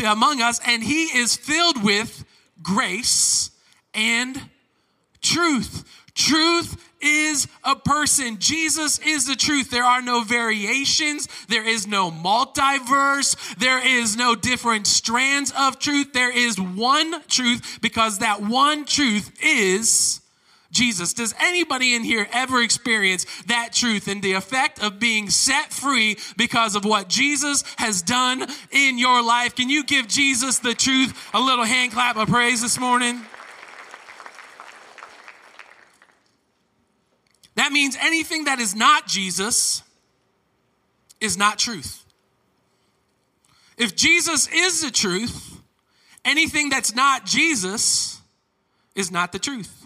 among 0.05 0.41
us 0.41 0.61
and 0.67 0.83
he 0.83 1.05
is 1.05 1.37
filled 1.37 1.83
with 1.83 2.25
grace 2.63 3.51
and 3.95 4.41
truth. 5.21 5.85
Truth 6.15 6.77
is 7.01 7.49
a 7.65 7.75
person. 7.75 8.39
Jesus 8.39 8.99
is 9.01 9.27
the 9.27 9.35
truth. 9.35 9.71
There 9.71 9.85
are 9.85 10.03
no 10.03 10.23
variations. 10.23 11.29
There 11.49 11.67
is 11.67 11.87
no 11.87 12.11
multiverse. 12.11 13.57
There 13.57 13.85
is 13.85 14.17
no 14.17 14.35
different 14.35 14.87
strands 14.87 15.53
of 15.59 15.79
truth. 15.79 16.13
There 16.13 16.37
is 16.37 16.61
one 16.61 17.23
truth 17.29 17.79
because 17.81 18.19
that 18.19 18.41
one 18.43 18.85
truth 18.85 19.33
is 19.43 20.22
Jesus. 20.73 21.13
Does 21.13 21.35
anybody 21.41 21.95
in 21.95 22.03
here 22.03 22.27
ever 22.33 22.63
experience 22.63 23.27
that 23.47 23.73
truth 23.73 24.09
and 24.09 24.23
the 24.23 24.33
effect 24.33 24.83
of 24.83 24.99
being 24.99 25.31
set 25.31 25.73
free 25.73 26.17
because 26.37 26.75
of 26.75 26.85
what 26.85 27.09
Jesus 27.09 27.63
has 27.77 28.03
done 28.03 28.47
in 28.71 28.99
your 28.99 29.23
life? 29.23 29.55
Can 29.55 29.69
you 29.69 29.85
give 29.85 30.09
Jesus 30.09 30.59
the 30.59 30.75
truth 30.75 31.31
a 31.33 31.41
little 31.41 31.65
hand 31.65 31.93
clap 31.93 32.17
of 32.17 32.29
praise 32.29 32.63
this 32.63 32.81
morning? 32.81 33.21
That 37.55 37.71
means 37.71 37.97
anything 38.01 38.45
that 38.45 38.59
is 38.59 38.75
not 38.75 39.07
Jesus 39.07 39.83
is 41.21 41.37
not 41.37 41.59
truth. 41.59 42.05
If 43.77 43.95
Jesus 43.95 44.49
is 44.49 44.83
the 44.83 44.91
truth, 44.91 45.61
anything 46.25 46.71
that's 46.71 46.95
not 46.95 47.27
Jesus 47.27 48.21
is 48.95 49.11
not 49.11 49.33
the 49.33 49.39
truth. 49.39 49.82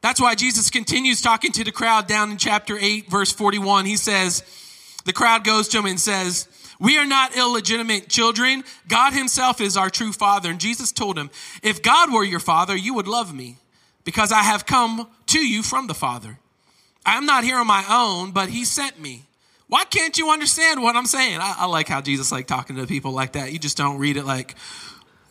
That's 0.00 0.20
why 0.20 0.34
Jesus 0.34 0.70
continues 0.70 1.20
talking 1.20 1.52
to 1.52 1.64
the 1.64 1.72
crowd 1.72 2.06
down 2.06 2.30
in 2.30 2.38
chapter 2.38 2.78
8, 2.78 3.10
verse 3.10 3.32
41. 3.32 3.84
He 3.84 3.96
says, 3.96 4.42
The 5.04 5.12
crowd 5.12 5.44
goes 5.44 5.68
to 5.68 5.78
him 5.78 5.86
and 5.86 5.98
says, 5.98 6.48
We 6.78 6.98
are 6.98 7.04
not 7.04 7.36
illegitimate 7.36 8.08
children. 8.08 8.64
God 8.86 9.12
Himself 9.12 9.60
is 9.60 9.76
our 9.76 9.90
true 9.90 10.12
Father. 10.12 10.50
And 10.50 10.60
Jesus 10.60 10.92
told 10.92 11.18
him, 11.18 11.30
If 11.62 11.82
God 11.82 12.12
were 12.12 12.24
your 12.24 12.40
Father, 12.40 12.76
you 12.76 12.94
would 12.94 13.08
love 13.08 13.34
me, 13.34 13.56
because 14.04 14.30
I 14.30 14.42
have 14.42 14.66
come 14.66 15.08
to 15.26 15.40
you 15.40 15.62
from 15.62 15.88
the 15.88 15.94
Father. 15.94 16.38
I'm 17.04 17.26
not 17.26 17.42
here 17.42 17.56
on 17.56 17.66
my 17.66 17.84
own, 17.88 18.32
but 18.32 18.50
He 18.50 18.64
sent 18.64 19.00
me. 19.00 19.24
Why 19.66 19.84
can't 19.84 20.16
you 20.16 20.30
understand 20.30 20.82
what 20.82 20.96
I'm 20.96 21.06
saying? 21.06 21.40
I, 21.40 21.56
I 21.58 21.66
like 21.66 21.88
how 21.88 22.00
Jesus 22.00 22.32
like 22.32 22.46
talking 22.46 22.76
to 22.76 22.86
people 22.86 23.12
like 23.12 23.32
that. 23.32 23.52
You 23.52 23.58
just 23.58 23.76
don't 23.76 23.98
read 23.98 24.16
it 24.16 24.24
like, 24.24 24.54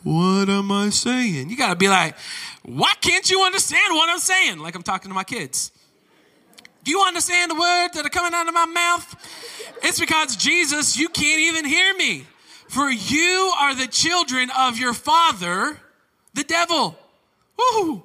what 0.02 0.48
am 0.48 0.70
I 0.70 0.90
saying? 0.90 1.50
You 1.50 1.56
got 1.56 1.70
to 1.70 1.76
be 1.76 1.88
like, 1.88 2.16
why 2.62 2.92
can't 3.00 3.28
you 3.30 3.42
understand 3.42 3.94
what 3.94 4.08
I'm 4.08 4.18
saying? 4.18 4.58
Like 4.58 4.74
I'm 4.74 4.82
talking 4.82 5.10
to 5.10 5.14
my 5.14 5.24
kids. 5.24 5.72
Do 6.84 6.90
you 6.90 7.02
understand 7.02 7.50
the 7.50 7.54
words 7.54 7.94
that 7.94 8.06
are 8.06 8.10
coming 8.10 8.32
out 8.32 8.48
of 8.48 8.54
my 8.54 8.66
mouth? 8.66 9.76
It's 9.82 10.00
because 10.00 10.36
Jesus, 10.36 10.98
you 10.98 11.08
can't 11.08 11.40
even 11.40 11.64
hear 11.64 11.94
me. 11.94 12.24
For 12.68 12.90
you 12.90 13.52
are 13.58 13.74
the 13.74 13.86
children 13.86 14.50
of 14.56 14.78
your 14.78 14.92
father, 14.92 15.78
the 16.34 16.44
devil. 16.44 16.96
Woo! 17.58 18.04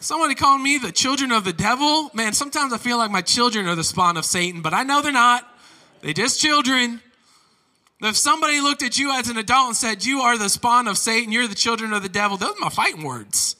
Somebody 0.00 0.34
called 0.34 0.60
me 0.60 0.78
the 0.78 0.92
children 0.92 1.32
of 1.32 1.44
the 1.44 1.52
devil. 1.52 2.10
Man, 2.12 2.32
sometimes 2.32 2.72
I 2.72 2.78
feel 2.78 2.98
like 2.98 3.10
my 3.10 3.22
children 3.22 3.66
are 3.66 3.74
the 3.74 3.84
spawn 3.84 4.16
of 4.16 4.24
Satan, 4.24 4.60
but 4.60 4.74
I 4.74 4.82
know 4.82 5.00
they're 5.00 5.12
not. 5.12 5.48
They're 6.02 6.12
just 6.12 6.40
children. 6.40 7.00
If 8.04 8.18
somebody 8.18 8.60
looked 8.60 8.82
at 8.82 8.98
you 8.98 9.12
as 9.12 9.28
an 9.28 9.38
adult 9.38 9.68
and 9.68 9.76
said, 9.76 10.04
You 10.04 10.20
are 10.20 10.36
the 10.36 10.50
spawn 10.50 10.88
of 10.88 10.98
Satan, 10.98 11.32
you're 11.32 11.48
the 11.48 11.54
children 11.54 11.92
of 11.94 12.02
the 12.02 12.08
devil, 12.08 12.36
those 12.36 12.54
are 12.54 12.60
my 12.60 12.68
fighting 12.68 13.02
words. 13.02 13.56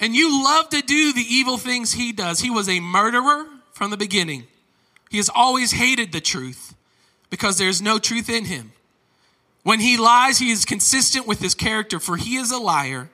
And 0.00 0.14
you 0.14 0.42
love 0.42 0.68
to 0.70 0.82
do 0.82 1.12
the 1.12 1.24
evil 1.26 1.58
things 1.58 1.92
he 1.92 2.12
does. 2.12 2.40
He 2.40 2.50
was 2.50 2.68
a 2.68 2.80
murderer 2.80 3.46
from 3.72 3.90
the 3.90 3.96
beginning. 3.96 4.44
He 5.10 5.16
has 5.18 5.30
always 5.34 5.72
hated 5.72 6.12
the 6.12 6.20
truth 6.20 6.74
because 7.30 7.58
there's 7.58 7.80
no 7.80 7.98
truth 7.98 8.28
in 8.28 8.44
him. 8.44 8.72
When 9.62 9.80
he 9.80 9.96
lies, 9.96 10.38
he 10.38 10.50
is 10.50 10.64
consistent 10.64 11.26
with 11.26 11.40
his 11.40 11.54
character, 11.54 11.98
for 11.98 12.16
he 12.16 12.36
is 12.36 12.52
a 12.52 12.58
liar 12.58 13.10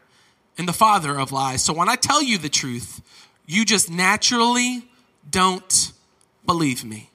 and 0.59 0.69
the 0.69 0.73
father 0.73 1.19
of 1.19 1.33
lies. 1.33 1.63
So 1.63 1.73
when 1.73 1.89
I 1.89 1.97
tell 1.97 2.23
you 2.23 2.37
the 2.37 2.49
truth, 2.49 3.01
you 3.47 3.65
just 3.65 3.91
naturally 3.91 4.85
don't 5.31 5.93
believe 6.45 6.85
me. 6.85 7.12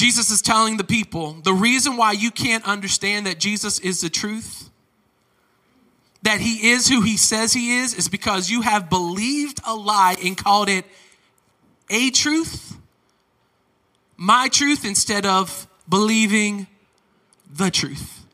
Jesus 0.00 0.30
is 0.30 0.40
telling 0.40 0.78
the 0.78 0.84
people 0.84 1.32
the 1.44 1.52
reason 1.52 1.98
why 1.98 2.12
you 2.12 2.30
can't 2.30 2.66
understand 2.66 3.26
that 3.26 3.38
Jesus 3.38 3.78
is 3.80 4.00
the 4.00 4.08
truth, 4.08 4.70
that 6.22 6.40
he 6.40 6.70
is 6.70 6.88
who 6.88 7.02
he 7.02 7.18
says 7.18 7.52
he 7.52 7.76
is, 7.76 7.92
is 7.92 8.08
because 8.08 8.48
you 8.48 8.62
have 8.62 8.88
believed 8.88 9.60
a 9.66 9.74
lie 9.74 10.16
and 10.24 10.38
called 10.38 10.70
it 10.70 10.86
a 11.90 12.08
truth, 12.08 12.78
my 14.16 14.48
truth, 14.48 14.86
instead 14.86 15.26
of 15.26 15.68
believing 15.86 16.66
the 17.54 17.70
truth. 17.70 18.24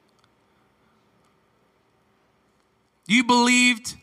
You 3.08 3.24
believed 3.24 3.96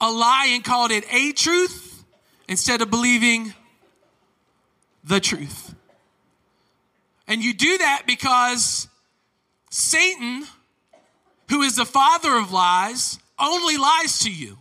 a 0.00 0.10
lie 0.10 0.48
and 0.50 0.64
called 0.64 0.90
it 0.90 1.04
a 1.12 1.30
truth 1.30 2.02
instead 2.48 2.82
of 2.82 2.90
believing 2.90 3.54
the 5.04 5.20
truth. 5.20 5.76
And 7.30 7.44
you 7.44 7.54
do 7.54 7.78
that 7.78 8.02
because 8.08 8.88
Satan, 9.70 10.44
who 11.48 11.62
is 11.62 11.76
the 11.76 11.86
father 11.86 12.36
of 12.36 12.50
lies, 12.50 13.20
only 13.38 13.76
lies 13.76 14.18
to 14.24 14.32
you. 14.32 14.58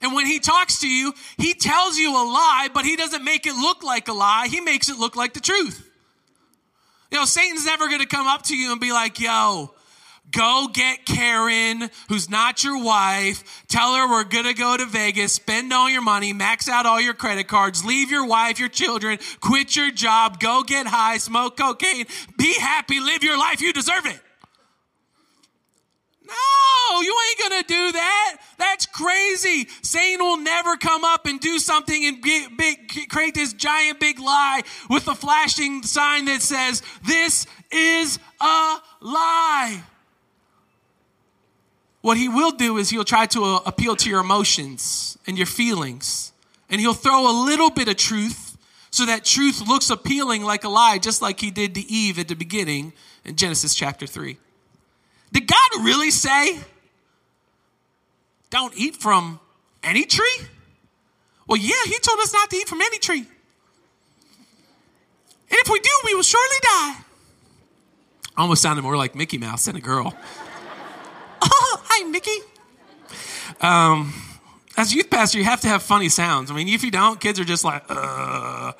And 0.00 0.14
when 0.14 0.24
he 0.24 0.38
talks 0.38 0.78
to 0.80 0.88
you, 0.88 1.14
he 1.36 1.54
tells 1.54 1.98
you 1.98 2.12
a 2.12 2.24
lie, 2.24 2.68
but 2.72 2.84
he 2.84 2.94
doesn't 2.94 3.24
make 3.24 3.44
it 3.44 3.54
look 3.54 3.82
like 3.82 4.06
a 4.06 4.12
lie. 4.12 4.46
He 4.48 4.60
makes 4.60 4.88
it 4.88 4.98
look 4.98 5.16
like 5.16 5.34
the 5.34 5.40
truth. 5.40 5.90
You 7.10 7.18
know, 7.18 7.24
Satan's 7.24 7.66
never 7.66 7.88
going 7.88 8.00
to 8.00 8.06
come 8.06 8.28
up 8.28 8.42
to 8.42 8.56
you 8.56 8.70
and 8.70 8.80
be 8.80 8.92
like, 8.92 9.18
yo, 9.18 9.74
Go 10.30 10.68
get 10.72 11.04
Karen, 11.04 11.90
who's 12.08 12.30
not 12.30 12.64
your 12.64 12.82
wife. 12.82 13.64
Tell 13.68 13.94
her 13.94 14.08
we're 14.08 14.24
going 14.24 14.46
to 14.46 14.54
go 14.54 14.76
to 14.76 14.86
Vegas, 14.86 15.34
spend 15.34 15.72
all 15.72 15.90
your 15.90 16.00
money, 16.00 16.32
max 16.32 16.68
out 16.68 16.86
all 16.86 17.00
your 17.00 17.12
credit 17.12 17.48
cards, 17.48 17.84
leave 17.84 18.10
your 18.10 18.26
wife, 18.26 18.58
your 18.58 18.70
children, 18.70 19.18
quit 19.40 19.76
your 19.76 19.90
job, 19.90 20.40
go 20.40 20.62
get 20.62 20.86
high, 20.86 21.18
smoke 21.18 21.58
cocaine, 21.58 22.06
be 22.38 22.54
happy, 22.54 22.98
live 22.98 23.22
your 23.22 23.38
life. 23.38 23.60
You 23.60 23.74
deserve 23.74 24.06
it. 24.06 24.20
No, 26.24 27.00
you 27.02 27.14
ain't 27.28 27.50
gonna 27.50 27.62
do 27.64 27.92
that. 27.92 28.36
That's 28.56 28.86
crazy. 28.86 29.68
Satan 29.82 30.24
will 30.24 30.38
never 30.38 30.76
come 30.76 31.04
up 31.04 31.26
and 31.26 31.40
do 31.40 31.58
something 31.58 32.06
and 32.06 32.22
create 32.22 33.34
this 33.34 33.52
giant 33.52 34.00
big 34.00 34.18
lie 34.18 34.62
with 34.88 35.08
a 35.08 35.14
flashing 35.14 35.82
sign 35.82 36.24
that 36.26 36.40
says, 36.40 36.82
This 37.04 37.46
is 37.70 38.18
a 38.40 38.78
lie. 39.00 39.82
What 42.02 42.16
he 42.16 42.28
will 42.28 42.50
do 42.50 42.76
is 42.76 42.90
he'll 42.90 43.04
try 43.04 43.26
to 43.26 43.44
uh, 43.44 43.60
appeal 43.64 43.96
to 43.96 44.10
your 44.10 44.20
emotions 44.20 45.16
and 45.26 45.38
your 45.38 45.46
feelings. 45.46 46.32
And 46.68 46.80
he'll 46.80 46.94
throw 46.94 47.30
a 47.30 47.34
little 47.44 47.70
bit 47.70 47.88
of 47.88 47.96
truth 47.96 48.58
so 48.90 49.06
that 49.06 49.24
truth 49.24 49.66
looks 49.66 49.88
appealing 49.88 50.42
like 50.42 50.64
a 50.64 50.68
lie, 50.68 50.98
just 50.98 51.22
like 51.22 51.40
he 51.40 51.50
did 51.50 51.74
to 51.76 51.80
Eve 51.80 52.18
at 52.18 52.28
the 52.28 52.34
beginning 52.34 52.92
in 53.24 53.36
Genesis 53.36 53.74
chapter 53.74 54.06
3. 54.06 54.36
Did 55.32 55.46
God 55.46 55.84
really 55.84 56.10
say, 56.10 56.58
don't 58.50 58.74
eat 58.76 58.96
from 58.96 59.40
any 59.82 60.04
tree? 60.04 60.38
Well, 61.46 61.58
yeah, 61.58 61.84
he 61.86 61.98
told 62.00 62.18
us 62.20 62.32
not 62.32 62.50
to 62.50 62.56
eat 62.56 62.68
from 62.68 62.82
any 62.82 62.98
tree. 62.98 63.24
And 65.52 65.58
if 65.60 65.68
we 65.70 65.80
do, 65.80 65.90
we 66.04 66.14
will 66.14 66.22
surely 66.22 66.56
die. 66.62 66.96
Almost 68.36 68.62
sounded 68.62 68.82
more 68.82 68.96
like 68.96 69.14
Mickey 69.14 69.38
Mouse 69.38 69.66
than 69.66 69.76
a 69.76 69.80
girl. 69.80 70.14
Hi, 71.94 72.08
Mickey. 72.08 72.38
Um, 73.60 74.14
as 74.78 74.94
youth 74.94 75.10
pastor, 75.10 75.36
you 75.36 75.44
have 75.44 75.60
to 75.60 75.68
have 75.68 75.82
funny 75.82 76.08
sounds. 76.08 76.50
I 76.50 76.54
mean, 76.54 76.66
if 76.68 76.82
you 76.82 76.90
don't, 76.90 77.20
kids 77.20 77.38
are 77.38 77.44
just 77.44 77.66
like, 77.66 77.84
uh. 77.90 78.72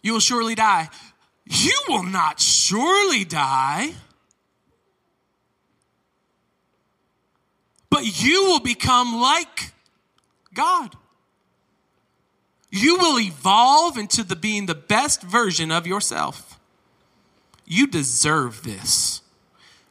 You 0.00 0.12
will 0.12 0.20
surely 0.20 0.54
die. 0.54 0.90
You 1.44 1.76
will 1.88 2.04
not 2.04 2.38
surely 2.38 3.24
die, 3.24 3.94
but 7.90 8.22
you 8.22 8.44
will 8.44 8.60
become 8.60 9.20
like 9.20 9.72
God. 10.54 10.94
You 12.70 12.96
will 12.96 13.18
evolve 13.18 13.98
into 13.98 14.22
the 14.22 14.36
being 14.36 14.66
the 14.66 14.76
best 14.76 15.20
version 15.20 15.72
of 15.72 15.84
yourself. 15.84 16.45
You 17.66 17.86
deserve 17.86 18.62
this. 18.62 19.22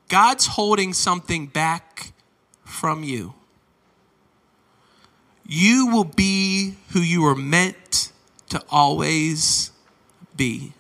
God's 0.07 0.47
holding 0.47 0.93
something 0.93 1.47
back 1.47 2.13
from 2.63 3.03
you. 3.03 3.33
You 5.47 5.87
will 5.87 6.05
be 6.05 6.75
who 6.89 6.99
you 6.99 7.21
were 7.21 7.35
meant 7.35 8.11
to 8.49 8.63
always 8.69 9.71
be. 10.35 10.73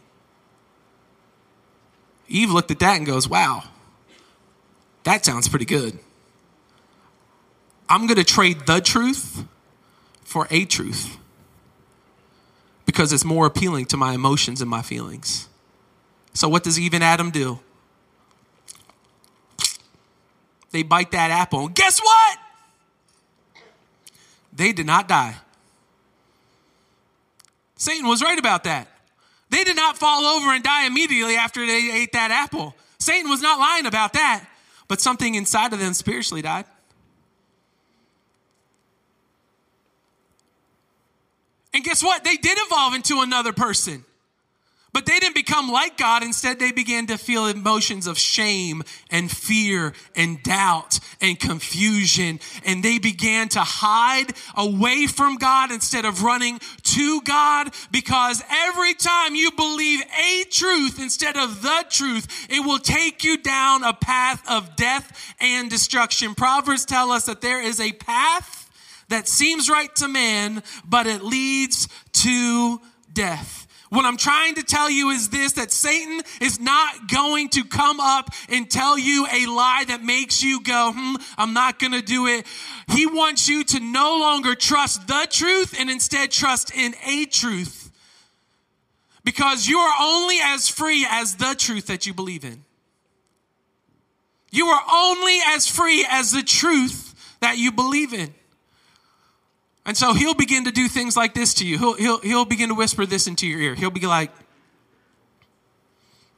Eve 2.27 2.51
looked 2.51 2.71
at 2.71 2.79
that 2.79 2.97
and 2.97 3.05
goes, 3.05 3.29
Wow, 3.29 3.63
that 5.03 5.25
sounds 5.25 5.47
pretty 5.47 5.65
good. 5.65 5.99
I'm 7.87 8.07
going 8.07 8.17
to 8.17 8.23
trade 8.23 8.65
the 8.65 8.81
truth 8.81 9.43
for 10.23 10.47
a 10.49 10.65
truth 10.65 11.17
because 12.85 13.13
it's 13.13 13.25
more 13.25 13.45
appealing 13.45 13.85
to 13.87 13.97
my 13.97 14.13
emotions 14.13 14.61
and 14.61 14.69
my 14.69 14.81
feelings. 14.81 15.47
So, 16.35 16.49
what 16.49 16.63
does 16.63 16.77
even 16.77 17.01
Adam 17.01 17.31
do? 17.31 17.59
They 20.71 20.83
bite 20.83 21.11
that 21.11 21.31
apple, 21.31 21.67
and 21.67 21.73
guess 21.73 21.99
what? 21.99 22.37
They 24.51 24.73
did 24.73 24.85
not 24.85 25.07
die. 25.07 25.35
Satan 27.77 28.07
was 28.07 28.21
right 28.21 28.37
about 28.37 28.65
that. 28.65 28.89
They 29.49 29.63
did 29.63 29.77
not 29.77 29.97
fall 29.97 30.25
over 30.25 30.51
and 30.51 30.63
die 30.63 30.85
immediately 30.85 31.35
after 31.35 31.65
they 31.65 31.91
ate 31.93 32.11
that 32.11 32.31
apple. 32.31 32.75
Satan 32.99 33.29
was 33.29 33.41
not 33.41 33.57
lying 33.57 33.85
about 33.85 34.13
that, 34.13 34.45
but 34.89 34.99
something 34.99 35.35
inside 35.35 35.71
of 35.71 35.79
them 35.79 35.93
spiritually 35.93 36.41
died. 36.41 36.65
And 41.73 41.83
guess 41.83 42.03
what? 42.03 42.23
They 42.23 42.35
did 42.35 42.57
evolve 42.61 42.93
into 42.93 43.21
another 43.21 43.53
person. 43.53 44.03
But 44.95 45.05
they 45.05 45.19
didn't 45.19 45.35
become 45.35 45.69
like 45.69 45.97
God. 45.97 46.23
Instead, 46.23 46.57
they 46.57 46.71
began 46.71 47.07
to 47.07 47.17
feel 47.17 47.47
emotions 47.47 48.07
of 48.07 48.17
shame 48.17 48.81
and 49.11 49.29
fear 49.29 49.91
and 50.15 50.41
doubt 50.41 51.01
and 51.19 51.37
confusion. 51.37 52.39
And 52.63 52.81
they 52.81 52.97
began 52.97 53.49
to 53.49 53.59
hide 53.59 54.27
away 54.55 55.05
from 55.07 55.35
God 55.35 55.73
instead 55.73 56.05
of 56.05 56.23
running 56.23 56.61
to 56.83 57.19
God 57.23 57.73
because 57.91 58.41
every 58.49 58.93
time 58.93 59.35
you 59.35 59.51
believe 59.51 60.01
a 60.17 60.45
truth 60.45 60.97
instead 61.01 61.35
of 61.35 61.61
the 61.61 61.83
truth, 61.89 62.47
it 62.49 62.65
will 62.65 62.79
take 62.79 63.25
you 63.25 63.35
down 63.35 63.83
a 63.83 63.91
path 63.91 64.49
of 64.49 64.77
death 64.77 65.35
and 65.41 65.69
destruction. 65.69 66.35
Proverbs 66.35 66.85
tell 66.85 67.11
us 67.11 67.25
that 67.25 67.41
there 67.41 67.61
is 67.61 67.81
a 67.81 67.91
path 67.91 68.71
that 69.09 69.27
seems 69.27 69.69
right 69.69 69.93
to 69.97 70.07
man, 70.07 70.63
but 70.87 71.05
it 71.05 71.21
leads 71.21 71.89
to 72.13 72.79
death. 73.11 73.64
What 73.95 74.03
I'm 74.03 74.17
trying 74.17 74.55
to 74.55 74.63
tell 74.63 74.89
you 74.89 75.11
is 75.11 75.29
this 75.29 75.53
that 75.53 75.71
Satan 75.71 76.19
is 76.41 76.59
not 76.59 77.07
going 77.09 77.47
to 77.51 77.63
come 77.63 78.01
up 78.01 78.29
and 78.49 78.69
tell 78.69 78.99
you 78.99 79.25
a 79.31 79.45
lie 79.45 79.85
that 79.87 80.03
makes 80.03 80.43
you 80.43 80.61
go, 80.61 80.91
hmm, 80.93 81.15
I'm 81.37 81.53
not 81.53 81.79
going 81.79 81.93
to 81.93 82.01
do 82.01 82.27
it. 82.27 82.45
He 82.89 83.05
wants 83.05 83.47
you 83.47 83.63
to 83.63 83.79
no 83.79 84.17
longer 84.17 84.53
trust 84.53 85.07
the 85.07 85.25
truth 85.29 85.79
and 85.79 85.89
instead 85.89 86.31
trust 86.31 86.75
in 86.75 86.93
a 87.05 87.23
truth. 87.23 87.89
Because 89.23 89.65
you 89.65 89.77
are 89.79 89.95
only 90.01 90.39
as 90.43 90.67
free 90.67 91.07
as 91.09 91.35
the 91.35 91.55
truth 91.57 91.87
that 91.87 92.05
you 92.05 92.13
believe 92.13 92.43
in. 92.43 92.65
You 94.51 94.67
are 94.67 94.83
only 94.91 95.39
as 95.47 95.67
free 95.67 96.05
as 96.09 96.33
the 96.33 96.43
truth 96.43 97.37
that 97.39 97.57
you 97.57 97.71
believe 97.71 98.13
in. 98.13 98.33
And 99.85 99.95
so 99.95 100.13
he'll 100.13 100.33
begin 100.33 100.65
to 100.65 100.71
do 100.71 100.87
things 100.87 101.15
like 101.15 101.33
this 101.33 101.53
to 101.55 101.67
you. 101.67 101.77
He'll, 101.77 101.93
he'll, 101.93 102.19
he'll 102.21 102.45
begin 102.45 102.69
to 102.69 102.75
whisper 102.75 103.05
this 103.05 103.27
into 103.27 103.45
your 103.47 103.59
ear. 103.59 103.75
He'll 103.75 103.91
be 103.91 104.05
like, 104.05 104.31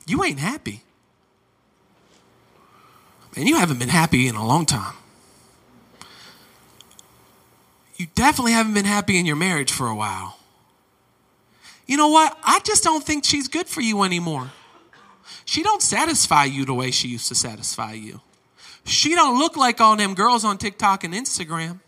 You 0.06 0.24
ain't 0.24 0.40
happy. 0.40 0.84
And 3.36 3.48
you 3.48 3.58
haven't 3.58 3.80
been 3.80 3.90
happy 3.90 4.28
in 4.28 4.36
a 4.36 4.46
long 4.46 4.66
time. 4.66 4.96
You 7.96 8.08
definitely 8.16 8.52
haven't 8.52 8.74
been 8.74 8.86
happy 8.86 9.18
in 9.18 9.26
your 9.26 9.36
marriage 9.36 9.72
for 9.72 9.88
a 9.88 9.96
while. 9.96 10.38
You 11.86 11.98
know 11.98 12.10
what? 12.10 12.38
I 12.44 12.60
just 12.60 12.84
don't 12.84 13.04
think 13.04 13.24
she's 13.24 13.48
good 13.48 13.68
for 13.68 13.82
you 13.82 14.04
anymore. 14.04 14.52
She 15.46 15.64
don't 15.64 15.82
satisfy 15.82 16.46
you 16.46 16.66
the 16.66 16.74
way 16.74 16.92
she 16.92 17.08
used 17.08 17.28
to 17.30 17.36
satisfy 17.36 17.94
you. 17.94 18.22
She 18.86 19.16
don't 19.16 19.40
look 19.40 19.56
like 19.56 19.80
all 19.80 19.96
them 19.96 20.14
girls 20.14 20.44
on 20.44 20.58
TikTok 20.58 21.04
and 21.04 21.14
Instagram. 21.14 21.80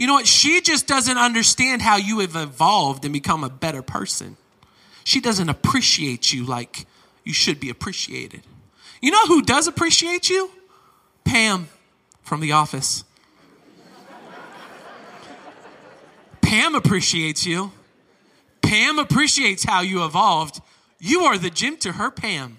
You 0.00 0.06
know 0.06 0.14
what? 0.14 0.26
She 0.26 0.62
just 0.62 0.86
doesn't 0.86 1.18
understand 1.18 1.82
how 1.82 1.98
you 1.98 2.20
have 2.20 2.34
evolved 2.34 3.04
and 3.04 3.12
become 3.12 3.44
a 3.44 3.50
better 3.50 3.82
person. 3.82 4.38
She 5.04 5.20
doesn't 5.20 5.50
appreciate 5.50 6.32
you 6.32 6.46
like 6.46 6.86
you 7.22 7.34
should 7.34 7.60
be 7.60 7.68
appreciated. 7.68 8.40
You 9.02 9.10
know 9.10 9.26
who 9.26 9.42
does 9.42 9.68
appreciate 9.68 10.30
you? 10.30 10.50
Pam 11.24 11.68
from 12.22 12.40
The 12.40 12.52
Office. 12.52 13.04
Pam 16.40 16.74
appreciates 16.74 17.44
you. 17.44 17.70
Pam 18.62 18.98
appreciates 18.98 19.64
how 19.64 19.82
you 19.82 20.02
evolved. 20.06 20.62
You 20.98 21.24
are 21.24 21.36
the 21.36 21.50
Jim 21.50 21.76
to 21.76 21.92
her 21.92 22.10
Pam. 22.10 22.58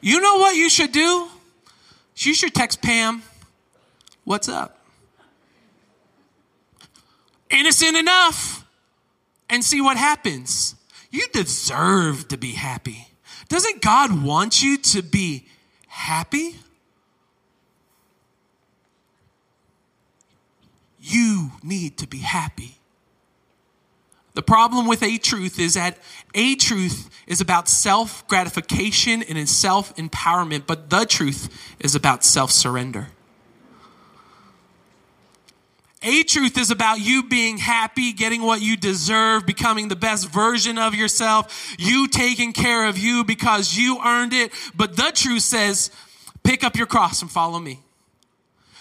You 0.00 0.20
know 0.20 0.36
what 0.36 0.54
you 0.54 0.70
should 0.70 0.92
do? 0.92 1.26
You 2.18 2.32
should 2.32 2.54
text 2.54 2.80
Pam, 2.80 3.24
What's 4.22 4.48
up? 4.48 4.77
Innocent 7.50 7.96
enough 7.96 8.64
and 9.48 9.64
see 9.64 9.80
what 9.80 9.96
happens. 9.96 10.74
You 11.10 11.26
deserve 11.32 12.28
to 12.28 12.36
be 12.36 12.52
happy. 12.52 13.08
Doesn't 13.48 13.80
God 13.80 14.22
want 14.22 14.62
you 14.62 14.76
to 14.78 15.02
be 15.02 15.46
happy? 15.86 16.56
You 21.00 21.52
need 21.62 21.96
to 21.98 22.06
be 22.06 22.18
happy. 22.18 22.76
The 24.34 24.42
problem 24.42 24.86
with 24.86 25.02
a 25.02 25.18
truth 25.18 25.58
is 25.58 25.74
that 25.74 25.98
a 26.34 26.54
truth 26.54 27.10
is 27.26 27.40
about 27.40 27.68
self 27.68 28.26
gratification 28.28 29.22
and 29.22 29.48
self 29.48 29.96
empowerment, 29.96 30.64
but 30.66 30.90
the 30.90 31.06
truth 31.06 31.48
is 31.80 31.94
about 31.94 32.22
self 32.22 32.52
surrender. 32.52 33.08
A 36.02 36.22
truth 36.22 36.56
is 36.56 36.70
about 36.70 37.00
you 37.00 37.24
being 37.24 37.58
happy, 37.58 38.12
getting 38.12 38.42
what 38.42 38.62
you 38.62 38.76
deserve, 38.76 39.46
becoming 39.46 39.88
the 39.88 39.96
best 39.96 40.28
version 40.28 40.78
of 40.78 40.94
yourself, 40.94 41.74
you 41.78 42.06
taking 42.06 42.52
care 42.52 42.86
of 42.86 42.96
you 42.96 43.24
because 43.24 43.76
you 43.76 43.98
earned 44.04 44.32
it. 44.32 44.52
But 44.76 44.96
the 44.96 45.10
truth 45.12 45.42
says, 45.42 45.90
pick 46.44 46.62
up 46.62 46.76
your 46.76 46.86
cross 46.86 47.20
and 47.20 47.30
follow 47.30 47.58
me. 47.58 47.80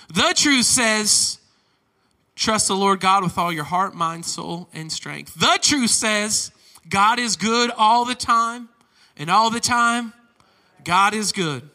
The 0.10 0.34
truth 0.36 0.66
says, 0.66 1.40
trust 2.36 2.68
the 2.68 2.76
Lord 2.76 3.00
God 3.00 3.24
with 3.24 3.38
all 3.38 3.52
your 3.52 3.64
heart, 3.64 3.96
mind, 3.96 4.26
soul, 4.26 4.70
and 4.72 4.92
strength. 4.92 5.34
The 5.34 5.58
truth 5.60 5.90
says, 5.90 6.52
God 6.88 7.18
is 7.18 7.36
good 7.36 7.72
all 7.76 8.06
the 8.06 8.16
time, 8.16 8.70
and 9.18 9.32
all 9.32 9.50
the 9.50 9.60
time, 9.60 10.14
God 10.84 11.16
is 11.16 11.32
good. 11.32 11.68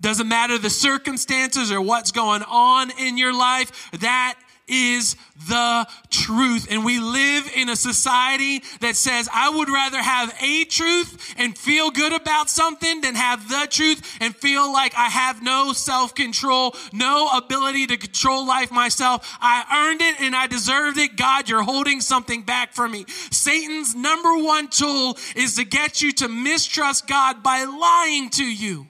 Doesn't 0.00 0.28
matter 0.28 0.58
the 0.58 0.70
circumstances 0.70 1.72
or 1.72 1.80
what's 1.80 2.12
going 2.12 2.42
on 2.42 2.90
in 2.98 3.18
your 3.18 3.32
life, 3.32 3.90
that 3.92 4.38
is 4.70 5.16
the 5.48 5.86
truth. 6.10 6.68
And 6.70 6.84
we 6.84 7.00
live 7.00 7.50
in 7.54 7.68
a 7.68 7.76
society 7.76 8.62
that 8.80 8.96
says, 8.96 9.28
I 9.32 9.50
would 9.50 9.68
rather 9.68 10.00
have 10.00 10.34
a 10.40 10.64
truth 10.64 11.34
and 11.36 11.56
feel 11.56 11.90
good 11.90 12.12
about 12.12 12.48
something 12.48 13.00
than 13.00 13.14
have 13.14 13.48
the 13.48 13.66
truth 13.68 14.18
and 14.20 14.34
feel 14.34 14.72
like 14.72 14.94
I 14.94 15.08
have 15.08 15.42
no 15.42 15.72
self 15.72 16.14
control, 16.14 16.74
no 16.92 17.28
ability 17.36 17.88
to 17.88 17.96
control 17.96 18.46
life 18.46 18.70
myself. 18.70 19.36
I 19.40 19.88
earned 19.88 20.02
it 20.02 20.20
and 20.20 20.36
I 20.36 20.46
deserved 20.46 20.98
it. 20.98 21.16
God, 21.16 21.48
you're 21.48 21.62
holding 21.62 22.00
something 22.00 22.42
back 22.42 22.72
from 22.72 22.92
me. 22.92 23.04
Satan's 23.30 23.94
number 23.94 24.38
one 24.38 24.68
tool 24.68 25.18
is 25.34 25.56
to 25.56 25.64
get 25.64 26.02
you 26.02 26.12
to 26.12 26.28
mistrust 26.28 27.06
God 27.06 27.42
by 27.42 27.64
lying 27.64 28.30
to 28.30 28.44
you. 28.44 28.89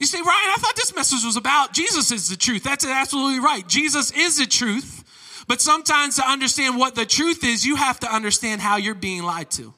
You 0.00 0.06
say, 0.06 0.18
Ryan, 0.18 0.28
I 0.28 0.56
thought 0.58 0.76
this 0.76 0.94
message 0.94 1.24
was 1.24 1.36
about 1.36 1.72
Jesus 1.72 2.12
is 2.12 2.28
the 2.28 2.36
truth. 2.36 2.62
That's 2.62 2.84
absolutely 2.84 3.40
right. 3.40 3.66
Jesus 3.66 4.12
is 4.12 4.38
the 4.38 4.46
truth. 4.46 5.04
But 5.48 5.60
sometimes 5.60 6.16
to 6.16 6.28
understand 6.28 6.76
what 6.76 6.94
the 6.94 7.06
truth 7.06 7.42
is, 7.42 7.64
you 7.64 7.76
have 7.76 7.98
to 8.00 8.14
understand 8.14 8.60
how 8.60 8.76
you're 8.76 8.94
being 8.94 9.22
lied 9.22 9.50
to. 9.52 9.74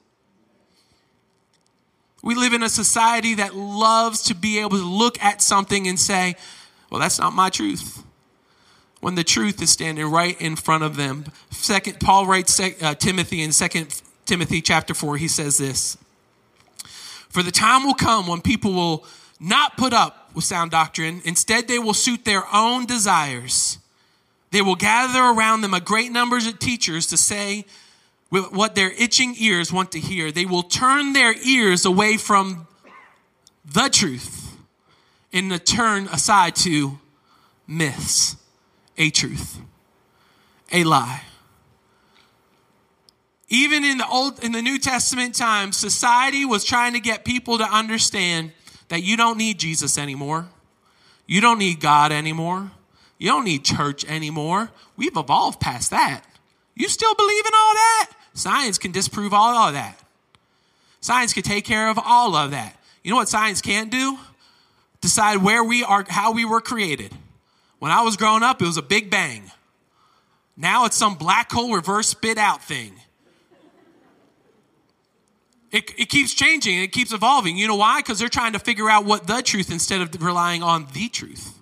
We 2.21 2.35
live 2.35 2.53
in 2.53 2.61
a 2.61 2.69
society 2.69 3.35
that 3.35 3.55
loves 3.55 4.23
to 4.23 4.35
be 4.35 4.59
able 4.59 4.77
to 4.77 4.83
look 4.83 5.19
at 5.23 5.41
something 5.41 5.87
and 5.87 5.99
say, 5.99 6.35
well, 6.91 6.99
that's 6.99 7.17
not 7.17 7.33
my 7.33 7.49
truth. 7.49 8.03
When 8.99 9.15
the 9.15 9.23
truth 9.23 9.61
is 9.61 9.71
standing 9.71 10.05
right 10.05 10.39
in 10.39 10.55
front 10.55 10.83
of 10.83 10.97
them. 10.97 11.25
Second, 11.49 11.99
Paul 11.99 12.27
writes 12.27 12.59
uh, 12.59 12.93
Timothy 12.93 13.41
in 13.41 13.51
Second 13.51 14.01
Timothy 14.25 14.61
chapter 14.61 14.93
4, 14.93 15.17
he 15.17 15.27
says 15.27 15.57
this. 15.57 15.97
For 17.29 17.41
the 17.41 17.51
time 17.51 17.85
will 17.85 17.95
come 17.95 18.27
when 18.27 18.41
people 18.41 18.73
will 18.73 19.05
not 19.41 19.75
put 19.75 19.91
up 19.91 20.29
with 20.35 20.43
sound 20.43 20.71
doctrine. 20.71 21.21
Instead, 21.25 21.67
they 21.67 21.79
will 21.79 21.95
suit 21.95 22.23
their 22.23 22.43
own 22.53 22.85
desires. 22.85 23.79
They 24.51 24.61
will 24.61 24.75
gather 24.75 25.19
around 25.19 25.61
them 25.61 25.73
a 25.73 25.81
great 25.81 26.11
number 26.11 26.37
of 26.37 26.59
teachers 26.59 27.07
to 27.07 27.17
say 27.17 27.65
what 28.29 28.75
their 28.75 28.91
itching 28.91 29.35
ears 29.39 29.73
want 29.73 29.91
to 29.93 29.99
hear. 29.99 30.31
They 30.31 30.45
will 30.45 30.63
turn 30.63 31.13
their 31.13 31.33
ears 31.43 31.85
away 31.85 32.17
from 32.17 32.67
the 33.65 33.89
truth 33.89 34.55
and 35.33 35.65
turn 35.65 36.07
aside 36.07 36.55
to 36.57 36.99
myths, 37.67 38.35
a 38.97 39.09
truth, 39.09 39.59
a 40.71 40.83
lie. 40.83 41.23
Even 43.49 43.83
in 43.83 43.97
the 43.97 44.07
old 44.07 44.41
in 44.43 44.53
the 44.53 44.61
New 44.61 44.79
Testament 44.79 45.35
times, 45.35 45.75
society 45.75 46.45
was 46.45 46.63
trying 46.63 46.93
to 46.93 47.01
get 47.01 47.25
people 47.25 47.57
to 47.57 47.65
understand 47.65 48.51
that 48.91 49.03
you 49.03 49.15
don't 49.15 49.37
need 49.37 49.57
Jesus 49.57 49.97
anymore. 49.97 50.49
You 51.25 51.39
don't 51.39 51.59
need 51.59 51.79
God 51.79 52.11
anymore. 52.11 52.71
You 53.17 53.29
don't 53.29 53.45
need 53.45 53.63
church 53.63 54.03
anymore. 54.03 54.69
We've 54.97 55.15
evolved 55.15 55.61
past 55.61 55.91
that. 55.91 56.23
You 56.75 56.89
still 56.89 57.15
believe 57.15 57.45
in 57.45 57.53
all 57.55 57.73
that? 57.73 58.09
Science 58.33 58.77
can 58.77 58.91
disprove 58.91 59.33
all 59.33 59.55
of 59.55 59.75
that. 59.75 59.97
Science 60.99 61.31
can 61.31 61.43
take 61.43 61.63
care 61.63 61.89
of 61.89 61.97
all 62.03 62.35
of 62.35 62.51
that. 62.51 62.75
You 63.01 63.11
know 63.11 63.15
what 63.15 63.29
science 63.29 63.61
can't 63.61 63.89
do? 63.89 64.17
Decide 64.99 65.37
where 65.37 65.63
we 65.63 65.85
are, 65.85 66.05
how 66.09 66.33
we 66.33 66.43
were 66.43 66.59
created. 66.59 67.13
When 67.79 67.93
I 67.93 68.01
was 68.01 68.17
growing 68.17 68.43
up, 68.43 68.61
it 68.61 68.65
was 68.65 68.75
a 68.75 68.81
big 68.81 69.09
bang. 69.09 69.51
Now 70.57 70.83
it's 70.83 70.97
some 70.97 71.15
black 71.15 71.49
hole 71.49 71.73
reverse 71.73 72.09
spit 72.09 72.37
out 72.37 72.61
thing. 72.61 72.95
It, 75.71 75.91
it 75.97 76.09
keeps 76.09 76.33
changing, 76.33 76.81
it 76.81 76.91
keeps 76.91 77.13
evolving. 77.13 77.57
You 77.57 77.67
know 77.67 77.75
why? 77.75 77.99
Because 77.99 78.19
they're 78.19 78.29
trying 78.29 78.53
to 78.53 78.59
figure 78.59 78.89
out 78.89 79.05
what 79.05 79.27
the 79.27 79.41
truth 79.41 79.71
instead 79.71 80.01
of 80.01 80.21
relying 80.21 80.63
on 80.63 80.87
the 80.93 81.07
truth 81.07 81.61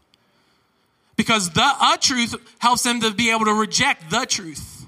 because 1.20 1.50
the 1.50 1.62
a 1.62 1.98
truth 2.00 2.34
helps 2.60 2.84
them 2.84 3.02
to 3.02 3.14
be 3.14 3.30
able 3.30 3.44
to 3.44 3.54
reject 3.54 4.10
the 4.10 4.26
truth. 4.26 4.86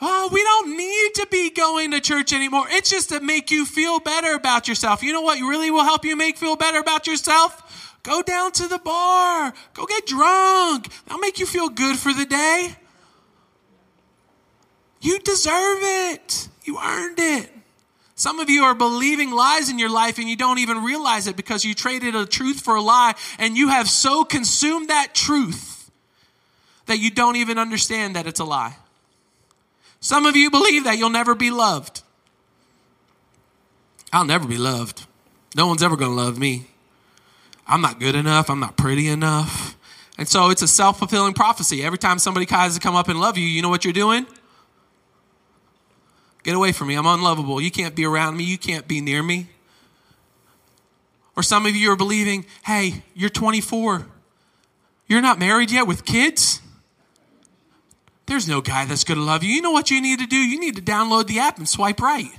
Oh, 0.00 0.28
we 0.32 0.40
don't 0.44 0.76
need 0.76 1.14
to 1.14 1.26
be 1.28 1.50
going 1.50 1.90
to 1.90 2.00
church 2.00 2.32
anymore. 2.32 2.66
It's 2.68 2.88
just 2.88 3.08
to 3.08 3.18
make 3.18 3.50
you 3.50 3.66
feel 3.66 3.98
better 3.98 4.32
about 4.32 4.68
yourself. 4.68 5.02
You 5.02 5.12
know 5.12 5.22
what 5.22 5.40
really 5.40 5.72
will 5.72 5.82
help 5.82 6.04
you 6.04 6.14
make 6.14 6.36
feel 6.36 6.54
better 6.54 6.78
about 6.78 7.08
yourself? 7.08 7.98
Go 8.04 8.22
down 8.22 8.52
to 8.52 8.68
the 8.68 8.78
bar. 8.78 9.52
Go 9.74 9.86
get 9.86 10.06
drunk. 10.06 10.86
That'll 11.06 11.18
make 11.18 11.40
you 11.40 11.46
feel 11.46 11.68
good 11.68 11.98
for 11.98 12.14
the 12.14 12.24
day. 12.24 12.76
You 15.00 15.18
deserve 15.18 15.78
it. 15.82 16.48
You 16.64 16.78
earned 16.78 17.18
it. 17.18 17.50
Some 18.14 18.38
of 18.38 18.50
you 18.50 18.64
are 18.64 18.74
believing 18.74 19.30
lies 19.30 19.70
in 19.70 19.78
your 19.78 19.88
life 19.88 20.18
and 20.18 20.28
you 20.28 20.36
don't 20.36 20.58
even 20.58 20.84
realize 20.84 21.26
it 21.26 21.36
because 21.36 21.64
you 21.64 21.74
traded 21.74 22.14
a 22.14 22.26
truth 22.26 22.60
for 22.60 22.74
a 22.74 22.82
lie 22.82 23.14
and 23.38 23.56
you 23.56 23.68
have 23.68 23.88
so 23.88 24.24
consumed 24.24 24.90
that 24.90 25.14
truth 25.14 25.90
that 26.84 26.98
you 26.98 27.10
don't 27.10 27.36
even 27.36 27.58
understand 27.58 28.16
that 28.16 28.26
it's 28.26 28.40
a 28.40 28.44
lie. 28.44 28.76
Some 30.00 30.26
of 30.26 30.36
you 30.36 30.50
believe 30.50 30.84
that 30.84 30.98
you'll 30.98 31.08
never 31.08 31.34
be 31.34 31.50
loved. 31.50 32.02
I'll 34.12 34.26
never 34.26 34.46
be 34.46 34.58
loved. 34.58 35.06
No 35.56 35.66
one's 35.66 35.82
ever 35.82 35.96
going 35.96 36.10
to 36.10 36.16
love 36.16 36.38
me. 36.38 36.66
I'm 37.66 37.80
not 37.80 38.00
good 38.00 38.14
enough. 38.14 38.50
I'm 38.50 38.60
not 38.60 38.76
pretty 38.76 39.08
enough. 39.08 39.76
And 40.18 40.28
so 40.28 40.50
it's 40.50 40.60
a 40.60 40.68
self 40.68 40.98
fulfilling 40.98 41.32
prophecy. 41.32 41.82
Every 41.82 41.98
time 41.98 42.18
somebody 42.18 42.44
tries 42.44 42.74
to 42.74 42.80
come 42.80 42.96
up 42.96 43.08
and 43.08 43.18
love 43.18 43.38
you, 43.38 43.46
you 43.46 43.62
know 43.62 43.70
what 43.70 43.84
you're 43.84 43.94
doing? 43.94 44.26
Get 46.42 46.54
away 46.54 46.72
from 46.72 46.88
me. 46.88 46.94
I'm 46.94 47.06
unlovable. 47.06 47.60
You 47.60 47.70
can't 47.70 47.94
be 47.94 48.04
around 48.04 48.36
me. 48.36 48.44
You 48.44 48.58
can't 48.58 48.88
be 48.88 49.00
near 49.00 49.22
me. 49.22 49.48
Or 51.36 51.42
some 51.42 51.66
of 51.66 51.76
you 51.76 51.90
are 51.92 51.96
believing, 51.96 52.44
hey, 52.64 53.02
you're 53.14 53.30
24. 53.30 54.06
You're 55.06 55.20
not 55.20 55.38
married 55.38 55.70
yet 55.70 55.86
with 55.86 56.04
kids? 56.04 56.60
There's 58.26 58.46
no 58.46 58.60
guy 58.60 58.84
that's 58.84 59.04
going 59.04 59.18
to 59.18 59.24
love 59.24 59.42
you. 59.42 59.50
You 59.50 59.60
know 59.60 59.72
what 59.72 59.90
you 59.90 60.00
need 60.00 60.20
to 60.20 60.26
do? 60.26 60.36
You 60.36 60.60
need 60.60 60.76
to 60.76 60.82
download 60.82 61.26
the 61.26 61.40
app 61.40 61.58
and 61.58 61.68
swipe 61.68 62.00
right. 62.00 62.30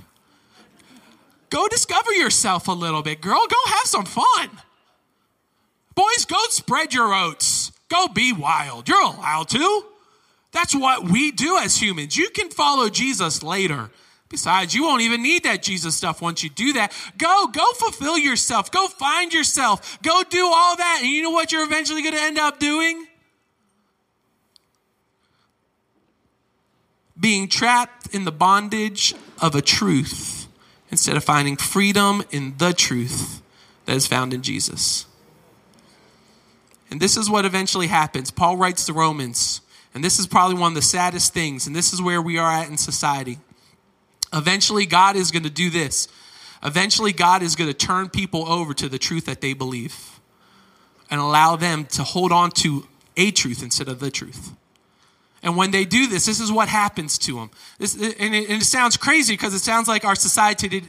Go 1.50 1.68
discover 1.68 2.12
yourself 2.12 2.66
a 2.66 2.72
little 2.72 3.02
bit, 3.02 3.20
girl. 3.20 3.46
Go 3.46 3.56
have 3.66 3.86
some 3.86 4.06
fun. 4.06 4.50
Boys, 5.94 6.24
go 6.24 6.38
spread 6.48 6.94
your 6.94 7.12
oats. 7.12 7.72
Go 7.90 8.08
be 8.08 8.32
wild. 8.32 8.88
You're 8.88 9.02
allowed 9.02 9.50
to. 9.50 9.84
That's 10.52 10.74
what 10.74 11.04
we 11.04 11.32
do 11.32 11.58
as 11.58 11.80
humans. 11.80 12.16
You 12.16 12.28
can 12.30 12.50
follow 12.50 12.88
Jesus 12.88 13.42
later. 13.42 13.90
Besides, 14.28 14.74
you 14.74 14.84
won't 14.84 15.02
even 15.02 15.22
need 15.22 15.42
that 15.44 15.62
Jesus 15.62 15.96
stuff 15.96 16.22
once 16.22 16.42
you 16.42 16.50
do 16.50 16.74
that. 16.74 16.92
Go, 17.18 17.48
go 17.48 17.72
fulfill 17.72 18.16
yourself. 18.16 18.70
Go 18.70 18.88
find 18.88 19.32
yourself. 19.32 19.98
Go 20.02 20.22
do 20.22 20.46
all 20.46 20.76
that. 20.76 21.00
And 21.02 21.10
you 21.10 21.22
know 21.22 21.30
what 21.30 21.52
you're 21.52 21.64
eventually 21.64 22.02
going 22.02 22.14
to 22.14 22.20
end 22.22 22.38
up 22.38 22.58
doing? 22.58 23.06
Being 27.18 27.48
trapped 27.48 28.14
in 28.14 28.24
the 28.24 28.32
bondage 28.32 29.14
of 29.40 29.54
a 29.54 29.62
truth 29.62 30.46
instead 30.90 31.16
of 31.16 31.24
finding 31.24 31.56
freedom 31.56 32.22
in 32.30 32.54
the 32.58 32.72
truth 32.72 33.42
that 33.86 33.96
is 33.96 34.06
found 34.06 34.32
in 34.32 34.42
Jesus. 34.42 35.06
And 36.90 37.00
this 37.00 37.16
is 37.16 37.30
what 37.30 37.46
eventually 37.46 37.86
happens. 37.86 38.30
Paul 38.30 38.58
writes 38.58 38.84
to 38.86 38.92
Romans 38.92 39.61
and 39.94 40.02
this 40.02 40.18
is 40.18 40.26
probably 40.26 40.56
one 40.56 40.72
of 40.72 40.74
the 40.74 40.82
saddest 40.82 41.34
things, 41.34 41.66
and 41.66 41.76
this 41.76 41.92
is 41.92 42.00
where 42.00 42.22
we 42.22 42.38
are 42.38 42.50
at 42.50 42.68
in 42.68 42.78
society. 42.78 43.38
Eventually, 44.32 44.86
God 44.86 45.16
is 45.16 45.30
going 45.30 45.42
to 45.42 45.50
do 45.50 45.68
this. 45.70 46.08
Eventually, 46.62 47.12
God 47.12 47.42
is 47.42 47.56
going 47.56 47.68
to 47.68 47.74
turn 47.74 48.08
people 48.08 48.48
over 48.48 48.72
to 48.74 48.88
the 48.88 48.98
truth 48.98 49.26
that 49.26 49.40
they 49.40 49.52
believe 49.52 50.20
and 51.10 51.20
allow 51.20 51.56
them 51.56 51.84
to 51.84 52.02
hold 52.02 52.32
on 52.32 52.50
to 52.50 52.86
a 53.16 53.30
truth 53.30 53.62
instead 53.62 53.88
of 53.88 54.00
the 54.00 54.10
truth. 54.10 54.52
And 55.42 55.56
when 55.56 55.72
they 55.72 55.84
do 55.84 56.06
this, 56.06 56.24
this 56.24 56.40
is 56.40 56.52
what 56.52 56.68
happens 56.68 57.18
to 57.18 57.34
them. 57.34 57.50
This, 57.78 57.94
and, 57.94 58.04
it, 58.04 58.20
and, 58.20 58.34
it, 58.34 58.64
sounds 58.64 58.96
crazy 58.96 59.34
because 59.34 59.54
it 59.54 59.58
sounds 59.58 59.88
like 59.88 60.04
our 60.04 60.14
society, 60.14 60.84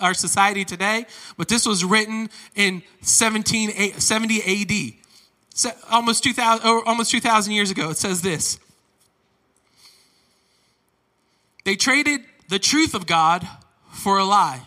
our 0.00 0.14
society 0.14 0.64
today, 0.64 1.04
but 1.36 1.48
this 1.48 1.66
was 1.66 1.84
written 1.84 2.30
in 2.54 2.82
17, 3.02 3.92
70 4.00 4.62
AD 4.62 5.07
almost 5.90 6.24
2000 6.24 6.66
almost 6.86 7.10
2000 7.10 7.52
years 7.52 7.70
ago 7.70 7.90
it 7.90 7.96
says 7.96 8.22
this. 8.22 8.58
They 11.64 11.76
traded 11.76 12.22
the 12.48 12.58
truth 12.58 12.94
of 12.94 13.06
god 13.06 13.46
for 13.90 14.18
a 14.18 14.24
lie. 14.24 14.62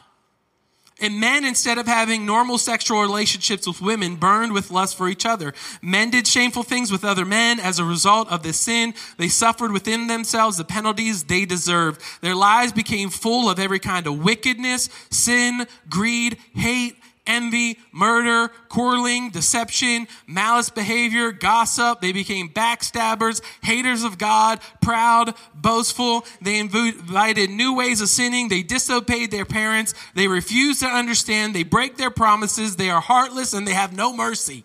And 0.99 1.19
men 1.19 1.45
instead 1.45 1.79
of 1.79 1.87
having 1.87 2.27
normal 2.27 2.59
sexual 2.59 3.01
relationships 3.01 3.65
with 3.65 3.81
women 3.81 4.17
burned 4.17 4.53
with 4.53 4.69
lust 4.69 4.95
for 4.95 5.09
each 5.09 5.25
other. 5.25 5.51
Men 5.81 6.11
did 6.11 6.27
shameful 6.27 6.61
things 6.61 6.91
with 6.91 7.03
other 7.03 7.25
men. 7.25 7.59
As 7.59 7.79
a 7.79 7.83
result 7.83 8.31
of 8.31 8.43
this 8.43 8.59
sin 8.59 8.93
they 9.17 9.27
suffered 9.27 9.71
within 9.71 10.05
themselves 10.05 10.57
the 10.57 10.63
penalties 10.63 11.23
they 11.23 11.45
deserved. 11.45 12.01
Their 12.21 12.35
lives 12.35 12.71
became 12.71 13.09
full 13.09 13.49
of 13.49 13.57
every 13.57 13.79
kind 13.79 14.05
of 14.05 14.23
wickedness 14.23 14.89
sin 15.09 15.65
greed 15.89 16.37
hate 16.53 17.00
envy, 17.27 17.79
murder, 17.91 18.49
quarreling, 18.69 19.29
deception, 19.29 20.07
malice 20.27 20.69
behavior, 20.69 21.31
gossip. 21.31 22.01
They 22.01 22.11
became 22.11 22.49
backstabbers, 22.49 23.41
haters 23.63 24.03
of 24.03 24.17
God, 24.17 24.59
proud, 24.81 25.35
boastful. 25.53 26.25
They 26.41 26.59
invited 26.59 27.49
new 27.49 27.75
ways 27.75 28.01
of 28.01 28.09
sinning. 28.09 28.49
They 28.49 28.63
disobeyed 28.63 29.31
their 29.31 29.45
parents. 29.45 29.93
They 30.15 30.27
refused 30.27 30.81
to 30.81 30.87
understand. 30.87 31.55
They 31.55 31.63
break 31.63 31.97
their 31.97 32.11
promises. 32.11 32.75
They 32.75 32.89
are 32.89 33.01
heartless 33.01 33.53
and 33.53 33.67
they 33.67 33.73
have 33.73 33.95
no 33.95 34.15
mercy. 34.15 34.63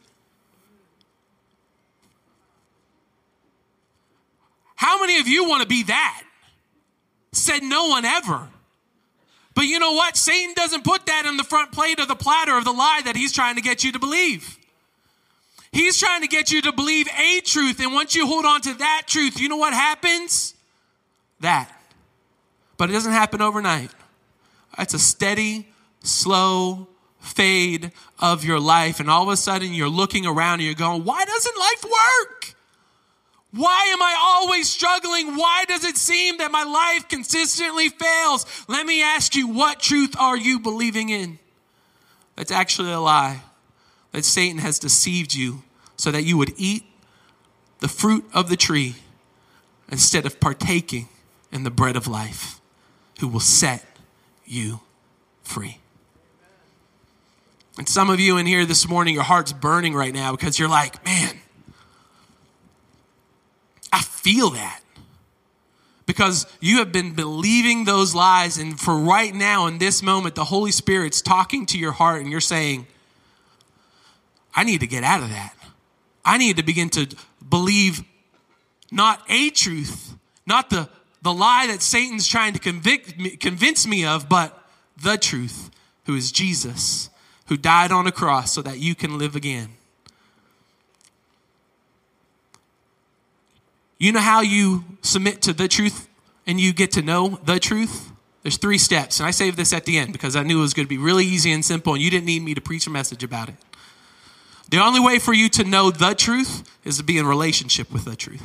How 4.76 5.00
many 5.00 5.18
of 5.20 5.26
you 5.26 5.48
want 5.48 5.62
to 5.62 5.68
be 5.68 5.84
that? 5.84 6.22
Said 7.32 7.62
no 7.62 7.88
one 7.88 8.04
ever. 8.04 8.48
But 9.56 9.64
you 9.64 9.78
know 9.78 9.92
what? 9.92 10.18
Satan 10.18 10.52
doesn't 10.54 10.84
put 10.84 11.06
that 11.06 11.24
in 11.24 11.38
the 11.38 11.42
front 11.42 11.72
plate 11.72 11.98
of 11.98 12.08
the 12.08 12.14
platter 12.14 12.56
of 12.58 12.64
the 12.66 12.72
lie 12.72 13.00
that 13.06 13.16
he's 13.16 13.32
trying 13.32 13.54
to 13.54 13.62
get 13.62 13.82
you 13.82 13.90
to 13.90 13.98
believe. 13.98 14.58
He's 15.72 15.98
trying 15.98 16.20
to 16.20 16.28
get 16.28 16.52
you 16.52 16.60
to 16.62 16.72
believe 16.72 17.08
a 17.18 17.40
truth. 17.40 17.80
And 17.80 17.94
once 17.94 18.14
you 18.14 18.26
hold 18.26 18.44
on 18.44 18.60
to 18.60 18.74
that 18.74 19.04
truth, 19.06 19.40
you 19.40 19.48
know 19.48 19.56
what 19.56 19.72
happens? 19.72 20.54
That. 21.40 21.72
But 22.76 22.90
it 22.90 22.92
doesn't 22.92 23.12
happen 23.12 23.40
overnight. 23.40 23.90
It's 24.78 24.92
a 24.92 24.98
steady, 24.98 25.66
slow 26.02 26.88
fade 27.20 27.92
of 28.18 28.44
your 28.44 28.60
life. 28.60 29.00
And 29.00 29.10
all 29.10 29.22
of 29.22 29.30
a 29.30 29.38
sudden 29.38 29.72
you're 29.72 29.88
looking 29.88 30.26
around 30.26 30.60
and 30.60 30.64
you're 30.64 30.74
going, 30.74 31.04
why 31.04 31.24
doesn't 31.24 31.58
life 31.58 31.84
work? 31.84 32.55
Why 33.56 33.86
am 33.92 34.02
I 34.02 34.16
always 34.20 34.68
struggling? 34.68 35.36
Why 35.36 35.64
does 35.66 35.84
it 35.84 35.96
seem 35.96 36.38
that 36.38 36.50
my 36.50 36.64
life 36.64 37.08
consistently 37.08 37.88
fails? 37.88 38.44
Let 38.68 38.86
me 38.86 39.02
ask 39.02 39.34
you, 39.34 39.48
what 39.48 39.80
truth 39.80 40.14
are 40.18 40.36
you 40.36 40.60
believing 40.60 41.08
in? 41.08 41.38
That's 42.36 42.52
actually 42.52 42.92
a 42.92 43.00
lie. 43.00 43.40
That 44.12 44.24
Satan 44.24 44.58
has 44.58 44.78
deceived 44.78 45.34
you 45.34 45.62
so 45.96 46.10
that 46.10 46.24
you 46.24 46.36
would 46.36 46.52
eat 46.56 46.84
the 47.80 47.88
fruit 47.88 48.24
of 48.32 48.48
the 48.50 48.56
tree 48.56 48.96
instead 49.90 50.26
of 50.26 50.38
partaking 50.38 51.08
in 51.50 51.64
the 51.64 51.70
bread 51.70 51.96
of 51.96 52.06
life, 52.06 52.60
who 53.20 53.28
will 53.28 53.40
set 53.40 53.84
you 54.44 54.80
free. 55.42 55.78
And 57.78 57.88
some 57.88 58.10
of 58.10 58.20
you 58.20 58.36
in 58.36 58.46
here 58.46 58.64
this 58.66 58.88
morning, 58.88 59.14
your 59.14 59.22
heart's 59.22 59.52
burning 59.52 59.94
right 59.94 60.12
now 60.12 60.32
because 60.32 60.58
you're 60.58 60.68
like, 60.68 61.04
man, 61.04 61.36
feel 64.26 64.50
that 64.50 64.80
because 66.04 66.46
you 66.60 66.78
have 66.78 66.90
been 66.90 67.12
believing 67.12 67.84
those 67.84 68.12
lies. 68.12 68.58
And 68.58 68.78
for 68.78 68.96
right 68.98 69.32
now, 69.32 69.68
in 69.68 69.78
this 69.78 70.02
moment, 70.02 70.34
the 70.34 70.44
Holy 70.44 70.72
Spirit's 70.72 71.22
talking 71.22 71.64
to 71.66 71.78
your 71.78 71.92
heart, 71.92 72.22
and 72.22 72.30
you're 72.30 72.40
saying, 72.40 72.88
I 74.52 74.64
need 74.64 74.80
to 74.80 74.88
get 74.88 75.04
out 75.04 75.22
of 75.22 75.28
that. 75.28 75.54
I 76.24 76.38
need 76.38 76.56
to 76.56 76.64
begin 76.64 76.88
to 76.90 77.06
believe 77.48 78.02
not 78.90 79.22
a 79.28 79.50
truth, 79.50 80.16
not 80.44 80.70
the, 80.70 80.88
the 81.22 81.32
lie 81.32 81.68
that 81.68 81.80
Satan's 81.80 82.26
trying 82.26 82.52
to 82.54 82.58
convict 82.58 83.16
me, 83.16 83.30
convince 83.36 83.86
me 83.86 84.04
of, 84.04 84.28
but 84.28 84.60
the 85.00 85.16
truth, 85.16 85.70
who 86.06 86.16
is 86.16 86.32
Jesus, 86.32 87.10
who 87.46 87.56
died 87.56 87.92
on 87.92 88.08
a 88.08 88.12
cross 88.12 88.52
so 88.52 88.62
that 88.62 88.80
you 88.80 88.96
can 88.96 89.18
live 89.18 89.36
again. 89.36 89.75
You 93.98 94.12
know 94.12 94.20
how 94.20 94.40
you 94.42 94.84
submit 95.02 95.42
to 95.42 95.52
the 95.52 95.68
truth 95.68 96.08
and 96.46 96.60
you 96.60 96.72
get 96.72 96.92
to 96.92 97.02
know 97.02 97.40
the 97.44 97.58
truth? 97.58 98.12
There's 98.42 98.58
three 98.58 98.78
steps. 98.78 99.18
And 99.18 99.26
I 99.26 99.30
saved 99.30 99.56
this 99.56 99.72
at 99.72 99.86
the 99.86 99.98
end 99.98 100.12
because 100.12 100.36
I 100.36 100.42
knew 100.42 100.58
it 100.58 100.62
was 100.62 100.74
going 100.74 100.86
to 100.86 100.88
be 100.88 100.98
really 100.98 101.24
easy 101.24 101.50
and 101.50 101.64
simple, 101.64 101.94
and 101.94 102.02
you 102.02 102.10
didn't 102.10 102.26
need 102.26 102.42
me 102.42 102.54
to 102.54 102.60
preach 102.60 102.86
a 102.86 102.90
message 102.90 103.24
about 103.24 103.48
it. 103.48 103.56
The 104.68 104.78
only 104.78 105.00
way 105.00 105.18
for 105.18 105.32
you 105.32 105.48
to 105.50 105.64
know 105.64 105.90
the 105.90 106.14
truth 106.14 106.62
is 106.84 106.98
to 106.98 107.04
be 107.04 107.18
in 107.18 107.26
relationship 107.26 107.92
with 107.92 108.04
the 108.04 108.16
truth. 108.16 108.42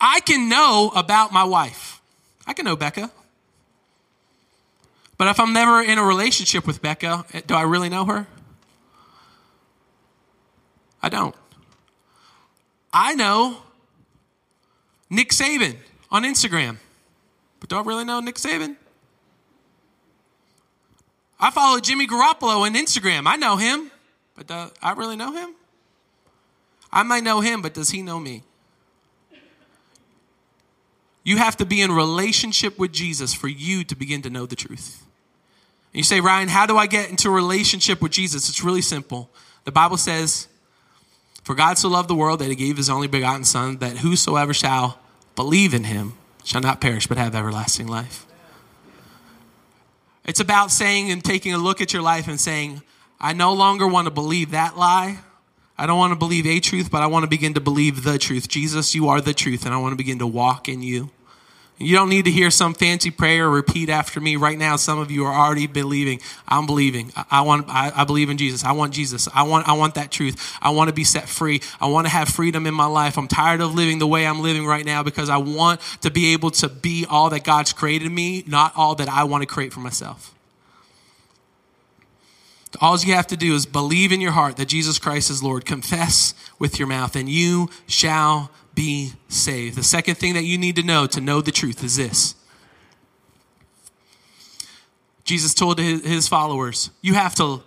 I 0.00 0.20
can 0.20 0.48
know 0.48 0.90
about 0.94 1.32
my 1.32 1.44
wife. 1.44 2.02
I 2.46 2.54
can 2.54 2.64
know 2.64 2.76
Becca. 2.76 3.10
But 5.16 5.28
if 5.28 5.38
I'm 5.38 5.52
never 5.52 5.80
in 5.80 5.98
a 5.98 6.02
relationship 6.02 6.66
with 6.66 6.82
Becca, 6.82 7.24
do 7.46 7.54
I 7.54 7.62
really 7.62 7.88
know 7.88 8.04
her? 8.06 8.26
I 11.02 11.08
don't. 11.08 11.34
I 12.92 13.14
know 13.14 13.56
Nick 15.08 15.30
Saban 15.30 15.76
on 16.10 16.24
Instagram, 16.24 16.76
but 17.60 17.68
don't 17.68 17.86
really 17.86 18.04
know 18.04 18.20
Nick 18.20 18.36
Saban? 18.36 18.76
I 21.40 21.50
follow 21.50 21.80
Jimmy 21.80 22.06
Garoppolo 22.06 22.60
on 22.60 22.74
Instagram. 22.74 23.26
I 23.26 23.36
know 23.36 23.56
him, 23.56 23.90
but 24.36 24.46
do 24.46 24.70
I 24.82 24.92
really 24.92 25.16
know 25.16 25.32
him? 25.32 25.54
I 26.92 27.02
might 27.02 27.24
know 27.24 27.40
him, 27.40 27.62
but 27.62 27.74
does 27.74 27.90
he 27.90 28.02
know 28.02 28.20
me? 28.20 28.42
You 31.24 31.38
have 31.38 31.56
to 31.58 31.64
be 31.64 31.80
in 31.80 31.92
relationship 31.92 32.78
with 32.78 32.92
Jesus 32.92 33.32
for 33.32 33.48
you 33.48 33.84
to 33.84 33.96
begin 33.96 34.22
to 34.22 34.30
know 34.30 34.44
the 34.44 34.56
truth. 34.56 35.04
And 35.92 35.98
you 35.98 36.02
say, 36.04 36.20
Ryan, 36.20 36.48
how 36.48 36.66
do 36.66 36.76
I 36.76 36.86
get 36.86 37.10
into 37.10 37.28
a 37.28 37.32
relationship 37.32 38.02
with 38.02 38.12
Jesus? 38.12 38.48
It's 38.48 38.64
really 38.64 38.82
simple. 38.82 39.30
The 39.64 39.72
Bible 39.72 39.96
says, 39.96 40.48
For 41.42 41.54
God 41.54 41.78
so 41.78 41.88
loved 41.88 42.08
the 42.08 42.14
world 42.14 42.38
that 42.38 42.48
he 42.48 42.54
gave 42.54 42.76
his 42.76 42.88
only 42.88 43.08
begotten 43.08 43.44
Son, 43.44 43.78
that 43.78 43.98
whosoever 43.98 44.54
shall 44.54 44.98
believe 45.34 45.74
in 45.74 45.84
him 45.84 46.14
shall 46.44 46.60
not 46.60 46.80
perish 46.80 47.06
but 47.06 47.18
have 47.18 47.34
everlasting 47.34 47.88
life. 47.88 48.26
It's 50.24 50.40
about 50.40 50.70
saying 50.70 51.10
and 51.10 51.24
taking 51.24 51.52
a 51.52 51.58
look 51.58 51.80
at 51.80 51.92
your 51.92 52.02
life 52.02 52.28
and 52.28 52.40
saying, 52.40 52.82
I 53.20 53.32
no 53.32 53.52
longer 53.52 53.86
want 53.86 54.06
to 54.06 54.10
believe 54.12 54.52
that 54.52 54.76
lie. 54.76 55.18
I 55.76 55.86
don't 55.86 55.98
want 55.98 56.12
to 56.12 56.18
believe 56.18 56.46
a 56.46 56.60
truth, 56.60 56.90
but 56.90 57.02
I 57.02 57.06
want 57.06 57.24
to 57.24 57.28
begin 57.28 57.54
to 57.54 57.60
believe 57.60 58.04
the 58.04 58.18
truth. 58.18 58.46
Jesus, 58.46 58.94
you 58.94 59.08
are 59.08 59.20
the 59.20 59.34
truth, 59.34 59.64
and 59.64 59.74
I 59.74 59.78
want 59.78 59.92
to 59.92 59.96
begin 59.96 60.18
to 60.20 60.26
walk 60.26 60.68
in 60.68 60.82
you. 60.82 61.10
You 61.82 61.96
don't 61.96 62.08
need 62.08 62.26
to 62.26 62.30
hear 62.30 62.50
some 62.50 62.74
fancy 62.74 63.10
prayer 63.10 63.46
or 63.46 63.50
repeat 63.50 63.88
after 63.88 64.20
me. 64.20 64.36
Right 64.36 64.56
now, 64.56 64.76
some 64.76 64.98
of 64.98 65.10
you 65.10 65.24
are 65.24 65.34
already 65.34 65.66
believing. 65.66 66.20
I'm 66.46 66.66
believing. 66.66 67.12
I, 67.30 67.42
want. 67.42 67.68
I, 67.68 67.92
I, 67.94 68.04
believe 68.04 68.30
in 68.30 68.38
Jesus. 68.38 68.64
I 68.64 68.72
want 68.72 68.94
Jesus. 68.94 69.28
I 69.34 69.42
want. 69.42 69.68
I 69.68 69.72
want 69.72 69.96
that 69.96 70.10
truth. 70.10 70.56
I 70.62 70.70
want 70.70 70.88
to 70.88 70.94
be 70.94 71.04
set 71.04 71.28
free. 71.28 71.60
I 71.80 71.88
want 71.88 72.06
to 72.06 72.12
have 72.12 72.28
freedom 72.28 72.66
in 72.66 72.74
my 72.74 72.86
life. 72.86 73.18
I'm 73.18 73.28
tired 73.28 73.60
of 73.60 73.74
living 73.74 73.98
the 73.98 74.06
way 74.06 74.26
I'm 74.26 74.40
living 74.40 74.64
right 74.64 74.84
now 74.84 75.02
because 75.02 75.28
I 75.28 75.38
want 75.38 75.80
to 76.02 76.10
be 76.10 76.32
able 76.32 76.50
to 76.52 76.68
be 76.68 77.04
all 77.08 77.30
that 77.30 77.42
God's 77.44 77.72
created 77.72 78.10
me, 78.12 78.44
not 78.46 78.72
all 78.76 78.94
that 78.94 79.08
I 79.08 79.24
want 79.24 79.42
to 79.42 79.46
create 79.46 79.72
for 79.72 79.80
myself. 79.80 80.34
All 82.80 82.98
you 82.98 83.14
have 83.14 83.26
to 83.28 83.36
do 83.36 83.54
is 83.54 83.66
believe 83.66 84.12
in 84.12 84.20
your 84.20 84.32
heart 84.32 84.56
that 84.56 84.66
Jesus 84.66 84.98
Christ 84.98 85.30
is 85.30 85.42
Lord. 85.42 85.64
Confess 85.64 86.34
with 86.58 86.78
your 86.78 86.88
mouth, 86.88 87.16
and 87.16 87.28
you 87.28 87.68
shall 87.86 88.50
be 88.74 89.12
saved. 89.28 89.76
The 89.76 89.82
second 89.82 90.16
thing 90.16 90.34
that 90.34 90.44
you 90.44 90.58
need 90.58 90.76
to 90.76 90.82
know 90.82 91.06
to 91.06 91.20
know 91.20 91.40
the 91.40 91.52
truth 91.52 91.84
is 91.84 91.96
this 91.96 92.34
Jesus 95.24 95.54
told 95.54 95.78
his 95.78 96.28
followers, 96.28 96.90
You 97.00 97.14
have 97.14 97.34
to 97.36 97.62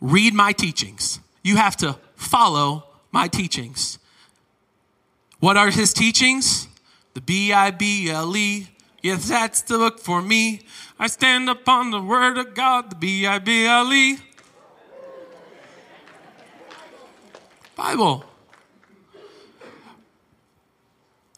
read 0.00 0.34
my 0.34 0.52
teachings, 0.52 1.20
you 1.42 1.56
have 1.56 1.76
to 1.78 1.96
follow 2.16 2.84
my 3.12 3.28
teachings. 3.28 3.98
What 5.40 5.56
are 5.56 5.70
his 5.70 5.92
teachings? 5.92 6.66
The 7.14 7.20
B 7.20 7.52
I 7.52 7.70
B 7.70 8.10
L 8.10 8.36
E. 8.36 8.68
Yes, 9.02 9.28
that's 9.28 9.62
the 9.62 9.78
book 9.78 10.00
for 10.00 10.20
me. 10.20 10.62
I 10.98 11.06
stand 11.06 11.48
upon 11.48 11.92
the 11.92 12.00
word 12.00 12.36
of 12.38 12.54
God, 12.54 12.90
the 12.90 12.96
B 12.96 13.26
I 13.26 13.38
B 13.38 13.64
L 13.64 13.92
E. 13.92 14.18
Bible. 17.76 18.24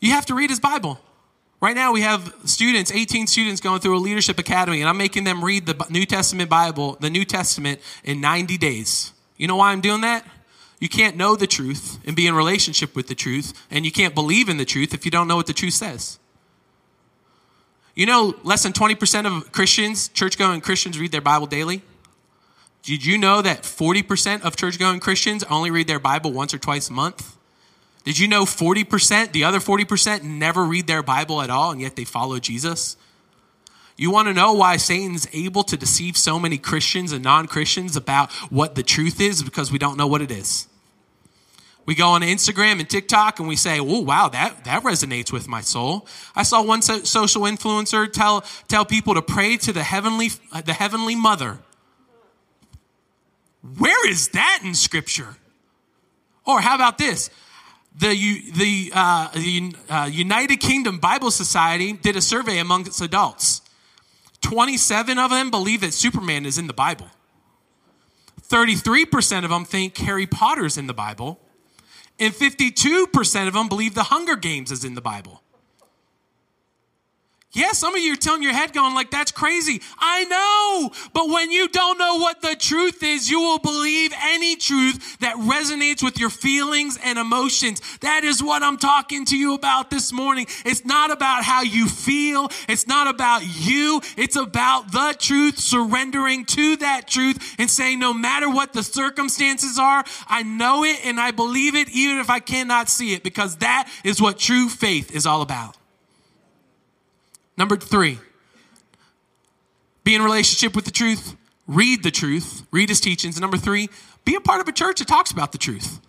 You 0.00 0.12
have 0.12 0.26
to 0.26 0.34
read 0.34 0.50
his 0.50 0.60
Bible. 0.60 0.98
Right 1.60 1.76
now, 1.76 1.92
we 1.92 2.00
have 2.00 2.34
students, 2.46 2.90
18 2.90 3.26
students 3.26 3.60
going 3.60 3.80
through 3.80 3.96
a 3.96 4.00
leadership 4.00 4.38
academy, 4.38 4.80
and 4.80 4.88
I'm 4.88 4.96
making 4.96 5.24
them 5.24 5.44
read 5.44 5.66
the 5.66 5.86
New 5.90 6.06
Testament 6.06 6.48
Bible, 6.48 6.96
the 7.00 7.10
New 7.10 7.26
Testament, 7.26 7.80
in 8.02 8.20
90 8.20 8.56
days. 8.56 9.12
You 9.36 9.46
know 9.46 9.56
why 9.56 9.72
I'm 9.72 9.82
doing 9.82 10.00
that? 10.00 10.26
You 10.80 10.88
can't 10.88 11.16
know 11.16 11.36
the 11.36 11.46
truth 11.46 11.98
and 12.06 12.16
be 12.16 12.26
in 12.26 12.34
relationship 12.34 12.96
with 12.96 13.08
the 13.08 13.14
truth, 13.14 13.52
and 13.70 13.84
you 13.84 13.92
can't 13.92 14.14
believe 14.14 14.48
in 14.48 14.56
the 14.56 14.64
truth 14.64 14.94
if 14.94 15.04
you 15.04 15.10
don't 15.10 15.28
know 15.28 15.36
what 15.36 15.46
the 15.46 15.52
truth 15.52 15.74
says. 15.74 16.18
You 17.94 18.06
know, 18.06 18.34
less 18.42 18.62
than 18.62 18.72
20% 18.72 19.26
of 19.26 19.52
Christians, 19.52 20.08
church 20.08 20.38
going 20.38 20.62
Christians, 20.62 20.98
read 20.98 21.12
their 21.12 21.20
Bible 21.20 21.46
daily? 21.46 21.82
Did 22.82 23.04
you 23.04 23.18
know 23.18 23.42
that 23.42 23.64
40% 23.64 24.40
of 24.40 24.56
church 24.56 24.78
going 24.78 25.00
Christians 25.00 25.44
only 25.44 25.70
read 25.70 25.86
their 25.86 25.98
Bible 25.98 26.32
once 26.32 26.54
or 26.54 26.58
twice 26.58 26.88
a 26.88 26.94
month? 26.94 27.36
Did 28.04 28.18
you 28.18 28.28
know 28.28 28.44
40%, 28.44 29.32
the 29.32 29.44
other 29.44 29.58
40%, 29.58 30.22
never 30.22 30.64
read 30.64 30.86
their 30.86 31.02
Bible 31.02 31.42
at 31.42 31.50
all 31.50 31.70
and 31.70 31.80
yet 31.80 31.96
they 31.96 32.04
follow 32.04 32.38
Jesus? 32.38 32.96
You 33.96 34.10
want 34.10 34.28
to 34.28 34.34
know 34.34 34.54
why 34.54 34.78
Satan's 34.78 35.28
able 35.34 35.62
to 35.64 35.76
deceive 35.76 36.16
so 36.16 36.38
many 36.38 36.56
Christians 36.56 37.12
and 37.12 37.22
non 37.22 37.46
Christians 37.46 37.96
about 37.96 38.32
what 38.50 38.74
the 38.74 38.82
truth 38.82 39.20
is? 39.20 39.42
Because 39.42 39.70
we 39.70 39.78
don't 39.78 39.98
know 39.98 40.06
what 40.06 40.22
it 40.22 40.30
is. 40.30 40.66
We 41.84 41.94
go 41.94 42.08
on 42.08 42.22
Instagram 42.22 42.78
and 42.80 42.88
TikTok 42.88 43.40
and 43.40 43.48
we 43.48 43.56
say, 43.56 43.78
oh, 43.78 44.00
wow, 44.00 44.28
that, 44.28 44.64
that 44.64 44.84
resonates 44.84 45.32
with 45.32 45.48
my 45.48 45.60
soul. 45.60 46.06
I 46.34 46.44
saw 46.44 46.62
one 46.62 46.80
so- 46.80 47.02
social 47.02 47.42
influencer 47.42 48.10
tell, 48.10 48.42
tell 48.68 48.84
people 48.84 49.14
to 49.14 49.22
pray 49.22 49.56
to 49.58 49.72
the 49.72 49.82
heavenly, 49.82 50.30
the 50.64 50.72
heavenly 50.72 51.14
mother. 51.14 51.58
Where 53.76 54.08
is 54.08 54.28
that 54.28 54.60
in 54.64 54.74
scripture? 54.74 55.36
Or 56.46 56.60
how 56.60 56.74
about 56.74 56.96
this? 56.96 57.28
The, 58.00 58.50
the, 58.52 58.92
uh, 58.94 59.28
the 59.34 59.74
uh, 59.90 60.08
United 60.10 60.56
Kingdom 60.56 60.98
Bible 60.98 61.30
Society 61.30 61.92
did 61.92 62.16
a 62.16 62.22
survey 62.22 62.58
among 62.58 62.86
its 62.86 63.02
adults. 63.02 63.60
27 64.40 65.18
of 65.18 65.30
them 65.30 65.50
believe 65.50 65.82
that 65.82 65.92
Superman 65.92 66.46
is 66.46 66.56
in 66.56 66.66
the 66.66 66.72
Bible. 66.72 67.08
33% 68.48 69.44
of 69.44 69.50
them 69.50 69.66
think 69.66 69.98
Harry 69.98 70.26
Potter 70.26 70.64
is 70.64 70.78
in 70.78 70.86
the 70.86 70.94
Bible. 70.94 71.40
And 72.18 72.32
52% 72.32 73.46
of 73.46 73.52
them 73.52 73.68
believe 73.68 73.94
the 73.94 74.04
Hunger 74.04 74.36
Games 74.36 74.72
is 74.72 74.82
in 74.82 74.94
the 74.94 75.02
Bible. 75.02 75.42
Yeah, 77.52 77.72
some 77.72 77.96
of 77.96 78.00
you 78.00 78.12
are 78.12 78.16
telling 78.16 78.44
your 78.44 78.52
head 78.52 78.72
going 78.72 78.94
like, 78.94 79.10
that's 79.10 79.32
crazy. 79.32 79.82
I 79.98 80.24
know. 80.24 80.92
But 81.12 81.28
when 81.30 81.50
you 81.50 81.66
don't 81.66 81.98
know 81.98 82.18
what 82.18 82.42
the 82.42 82.54
truth 82.54 83.02
is, 83.02 83.28
you 83.28 83.40
will 83.40 83.58
believe 83.58 84.12
any 84.22 84.54
truth 84.54 85.18
that 85.18 85.34
resonates 85.34 86.00
with 86.00 86.16
your 86.16 86.30
feelings 86.30 86.96
and 87.02 87.18
emotions. 87.18 87.82
That 88.02 88.22
is 88.22 88.40
what 88.40 88.62
I'm 88.62 88.76
talking 88.76 89.24
to 89.26 89.36
you 89.36 89.54
about 89.54 89.90
this 89.90 90.12
morning. 90.12 90.46
It's 90.64 90.84
not 90.84 91.10
about 91.10 91.42
how 91.42 91.62
you 91.62 91.88
feel. 91.88 92.50
It's 92.68 92.86
not 92.86 93.08
about 93.08 93.42
you. 93.44 94.00
It's 94.16 94.36
about 94.36 94.92
the 94.92 95.16
truth, 95.18 95.58
surrendering 95.58 96.44
to 96.44 96.76
that 96.76 97.08
truth 97.08 97.56
and 97.58 97.68
saying, 97.68 97.98
no 97.98 98.14
matter 98.14 98.48
what 98.48 98.74
the 98.74 98.84
circumstances 98.84 99.76
are, 99.76 100.04
I 100.28 100.44
know 100.44 100.84
it 100.84 101.04
and 101.04 101.18
I 101.18 101.32
believe 101.32 101.74
it 101.74 101.88
even 101.88 102.18
if 102.18 102.30
I 102.30 102.38
cannot 102.38 102.88
see 102.88 103.12
it 103.12 103.24
because 103.24 103.56
that 103.56 103.90
is 104.04 104.22
what 104.22 104.38
true 104.38 104.68
faith 104.68 105.10
is 105.10 105.26
all 105.26 105.42
about. 105.42 105.79
Number 107.60 107.76
three, 107.76 108.18
be 110.02 110.14
in 110.14 110.22
relationship 110.22 110.74
with 110.74 110.86
the 110.86 110.90
truth, 110.90 111.36
read 111.66 112.02
the 112.02 112.10
truth, 112.10 112.66
read 112.70 112.88
his 112.88 113.02
teachings. 113.02 113.36
And 113.36 113.42
number 113.42 113.58
three, 113.58 113.90
be 114.24 114.34
a 114.34 114.40
part 114.40 114.62
of 114.62 114.68
a 114.68 114.72
church 114.72 115.00
that 115.00 115.08
talks 115.08 115.30
about 115.30 115.52
the 115.52 115.58
truth. 115.58 116.00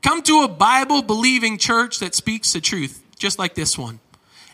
Come 0.00 0.22
to 0.22 0.42
a 0.44 0.48
Bible 0.48 1.02
believing 1.02 1.58
church 1.58 1.98
that 1.98 2.14
speaks 2.14 2.52
the 2.52 2.60
truth, 2.60 3.02
just 3.18 3.40
like 3.40 3.56
this 3.56 3.76
one, 3.76 3.98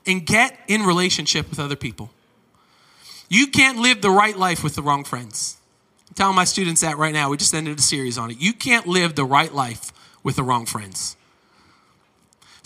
and 0.06 0.24
get 0.24 0.58
in 0.68 0.84
relationship 0.84 1.50
with 1.50 1.60
other 1.60 1.76
people. 1.76 2.08
You 3.28 3.48
can't 3.48 3.76
live 3.76 4.00
the 4.00 4.10
right 4.10 4.38
life 4.38 4.64
with 4.64 4.74
the 4.74 4.80
wrong 4.80 5.04
friends. 5.04 5.58
I'm 6.08 6.14
telling 6.14 6.36
my 6.36 6.44
students 6.44 6.80
that 6.80 6.96
right 6.96 7.12
now. 7.12 7.28
We 7.28 7.36
just 7.36 7.52
ended 7.52 7.78
a 7.78 7.82
series 7.82 8.16
on 8.16 8.30
it. 8.30 8.38
You 8.40 8.54
can't 8.54 8.86
live 8.86 9.16
the 9.16 9.26
right 9.26 9.52
life 9.52 9.92
with 10.22 10.36
the 10.36 10.42
wrong 10.42 10.64
friends. 10.64 11.18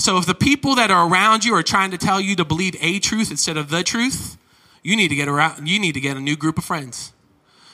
So 0.03 0.19
if 0.19 0.27
the 0.27 0.35
people 0.35 0.75
that 0.75 0.91
are 0.91 1.09
around 1.09 1.45
you 1.45 1.55
are 1.55 1.63
trying 1.63 1.93
to 1.93 1.97
tell 1.97 2.21
you 2.21 2.35
to 2.35 2.45
believe 2.45 2.75
a 2.81 2.99
truth 2.99 3.31
instead 3.31 3.57
of 3.57 3.71
the 3.71 3.85
truth, 3.85 4.37
you 4.83 4.97
need 4.97 5.11
to 5.11 5.15
get 5.15 5.29
around 5.29 5.69
you 5.69 5.79
need 5.79 5.93
to 5.93 6.01
get 6.01 6.17
a 6.17 6.21
new 6.21 6.35
group 6.35 6.59
of 6.59 6.65
friends. 6.65 7.13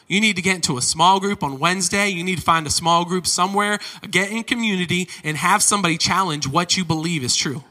You 0.08 0.20
need 0.20 0.36
to 0.36 0.42
get 0.42 0.56
into 0.56 0.76
a 0.76 0.82
small 0.82 1.20
group 1.20 1.42
on 1.42 1.58
Wednesday. 1.58 2.10
You 2.10 2.22
need 2.22 2.36
to 2.36 2.44
find 2.44 2.66
a 2.66 2.70
small 2.70 3.06
group 3.06 3.26
somewhere, 3.26 3.78
get 4.10 4.30
in 4.30 4.44
community 4.44 5.08
and 5.24 5.38
have 5.38 5.62
somebody 5.62 5.96
challenge 5.96 6.46
what 6.46 6.76
you 6.76 6.84
believe 6.84 7.24
is 7.24 7.34
true. 7.34 7.64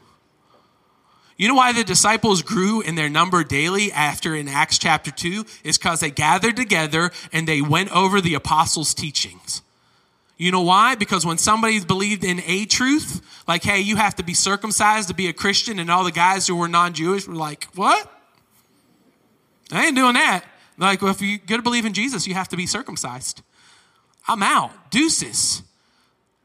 You 1.36 1.46
know 1.46 1.54
why 1.54 1.72
the 1.72 1.84
disciples 1.84 2.42
grew 2.42 2.80
in 2.80 2.96
their 2.96 3.08
number 3.08 3.44
daily 3.44 3.92
after 3.92 4.34
in 4.34 4.48
Acts 4.48 4.76
chapter 4.76 5.12
2 5.12 5.46
is 5.62 5.78
cuz 5.78 6.00
they 6.00 6.10
gathered 6.10 6.56
together 6.56 7.12
and 7.32 7.46
they 7.46 7.62
went 7.62 7.92
over 7.92 8.20
the 8.20 8.34
apostles' 8.34 8.92
teachings. 8.92 9.62
You 10.38 10.52
know 10.52 10.62
why? 10.62 10.94
Because 10.94 11.26
when 11.26 11.36
somebody's 11.36 11.84
believed 11.84 12.22
in 12.22 12.40
a 12.46 12.64
truth, 12.64 13.20
like, 13.48 13.64
hey, 13.64 13.80
you 13.80 13.96
have 13.96 14.14
to 14.16 14.22
be 14.22 14.34
circumcised 14.34 15.08
to 15.08 15.14
be 15.14 15.26
a 15.26 15.32
Christian, 15.32 15.80
and 15.80 15.90
all 15.90 16.04
the 16.04 16.12
guys 16.12 16.46
who 16.46 16.54
were 16.54 16.68
non 16.68 16.94
Jewish 16.94 17.26
were 17.26 17.34
like, 17.34 17.64
what? 17.74 18.10
I 19.72 19.86
ain't 19.86 19.96
doing 19.96 20.14
that. 20.14 20.44
Like, 20.78 21.02
well, 21.02 21.10
if 21.10 21.20
you're 21.20 21.38
going 21.38 21.58
to 21.58 21.62
believe 21.62 21.84
in 21.84 21.92
Jesus, 21.92 22.26
you 22.26 22.34
have 22.34 22.48
to 22.48 22.56
be 22.56 22.66
circumcised. 22.66 23.42
I'm 24.28 24.42
out. 24.44 24.90
Deuces. 24.92 25.62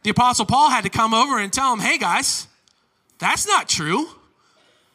The 0.01 0.09
Apostle 0.09 0.45
Paul 0.45 0.71
had 0.71 0.83
to 0.83 0.89
come 0.89 1.13
over 1.13 1.37
and 1.39 1.53
tell 1.53 1.69
them, 1.69 1.79
hey, 1.79 1.99
guys, 1.99 2.47
that's 3.19 3.47
not 3.47 3.69
true. 3.69 4.07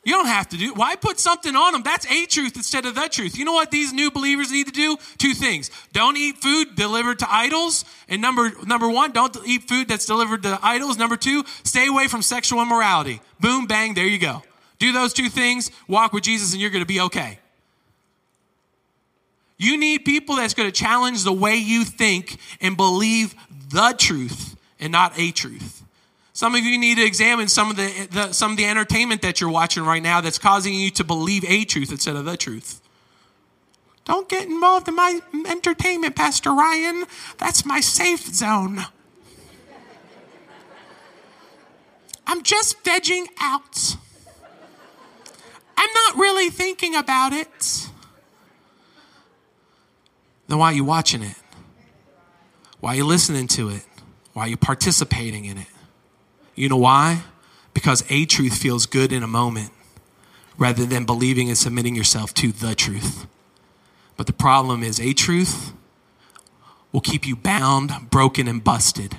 You 0.05 0.13
don't 0.13 0.27
have 0.27 0.49
to 0.51 0.57
do. 0.57 0.73
Why 0.75 0.97
put 0.97 1.21
something 1.21 1.55
on 1.55 1.73
them? 1.73 1.83
That's 1.83 2.07
a 2.07 2.27
truth 2.27 2.57
instead 2.57 2.87
of 2.87 2.95
the 2.95 3.09
truth. 3.09 3.37
You 3.37 3.45
know 3.45 3.53
what 3.53 3.71
these 3.71 3.93
new 3.93 4.11
believers 4.11 4.51
need 4.51 4.67
to 4.67 4.73
do? 4.73 4.97
Two 5.19 5.35
things. 5.35 5.71
Don't 5.93 6.17
eat 6.17 6.39
food 6.39 6.77
delivered 6.77 7.19
to 7.19 7.31
idols. 7.31 7.85
And 8.09 8.23
number 8.23 8.53
number 8.65 8.89
1, 8.89 9.13
don't 9.13 9.37
eat 9.45 9.69
food 9.69 9.89
that's 9.89 10.07
delivered 10.07 10.45
to 10.45 10.59
idols. 10.63 10.97
Number 10.97 11.17
2, 11.17 11.45
stay 11.65 11.89
away 11.89 12.09
from 12.09 12.23
sexual 12.23 12.63
immorality. 12.63 13.21
Boom 13.41 13.67
bang, 13.67 13.95
there 13.95 14.07
you 14.07 14.19
go. 14.19 14.43
Do 14.79 14.93
those 14.93 15.13
two 15.13 15.29
things, 15.29 15.71
walk 15.89 16.13
with 16.13 16.23
Jesus 16.23 16.53
and 16.53 16.61
you're 16.61 16.71
going 16.71 16.83
to 16.83 16.87
be 16.87 17.01
okay. 17.01 17.41
You 19.59 19.77
need 19.77 20.05
people 20.05 20.37
that's 20.37 20.55
going 20.55 20.71
to 20.71 20.73
challenge 20.73 21.25
the 21.25 21.33
way 21.33 21.57
you 21.57 21.85
think 21.85 22.39
and 22.61 22.77
believe 22.77 23.35
the 23.71 23.95
truth 23.99 24.57
and 24.79 24.93
not 24.93 25.19
a 25.19 25.33
truth. 25.33 25.83
Some 26.38 26.55
of 26.55 26.62
you 26.62 26.79
need 26.79 26.98
to 26.98 27.05
examine 27.05 27.48
some 27.48 27.68
of 27.68 27.74
the, 27.74 28.09
the, 28.12 28.33
some 28.33 28.53
of 28.53 28.57
the 28.57 28.64
entertainment 28.64 29.22
that 29.22 29.40
you're 29.40 29.51
watching 29.51 29.83
right 29.83 30.01
now 30.01 30.20
that's 30.20 30.38
causing 30.38 30.72
you 30.72 30.88
to 30.90 31.03
believe 31.03 31.44
a 31.44 31.64
truth 31.64 31.90
instead 31.90 32.14
of 32.14 32.27
the 32.27 32.37
truth. 32.37 32.81
Don't 34.05 34.29
get 34.29 34.46
involved 34.46 34.87
in 34.87 34.94
my 34.94 35.20
entertainment, 35.48 36.14
Pastor 36.14 36.53
Ryan. 36.53 37.07
That's 37.38 37.66
my 37.66 37.81
safe 37.81 38.24
zone. 38.33 38.87
I'm 42.24 42.44
just 42.44 42.85
vegging 42.85 43.27
out. 43.40 43.96
I'm 45.77 45.90
not 45.92 46.18
really 46.18 46.51
thinking 46.51 46.94
about 46.94 47.33
it. 47.33 47.88
Then 50.46 50.59
why 50.59 50.66
are 50.66 50.77
you 50.77 50.85
watching 50.85 51.24
it? 51.24 51.35
Why 52.79 52.92
are 52.92 52.96
you 52.98 53.07
listening 53.07 53.48
to 53.48 53.70
it? 53.70 53.85
Why 54.35 54.44
are 54.44 54.48
you 54.48 54.57
participating 54.57 55.44
in 55.44 55.59
it? 55.59 55.66
You 56.59 56.68
know 56.68 56.77
why? 56.77 57.23
Because 57.73 58.05
a 58.11 58.27
truth 58.27 58.59
feels 58.59 58.85
good 58.85 59.12
in 59.12 59.23
a 59.23 59.29
moment 59.29 59.71
rather 60.59 60.85
than 60.85 61.05
believing 61.05 61.49
and 61.49 61.57
submitting 61.57 61.94
yourself 61.94 62.35
to 62.35 62.51
the 62.51 62.75
truth. 62.75 63.27
But 64.16 64.27
the 64.27 64.33
problem 64.33 64.83
is, 64.83 64.99
a 64.99 65.12
truth 65.12 65.73
will 66.90 67.01
keep 67.01 67.29
you 67.29 67.37
bound, 67.37 68.11
broken, 68.11 68.49
and 68.49 68.64
busted. 68.64 69.16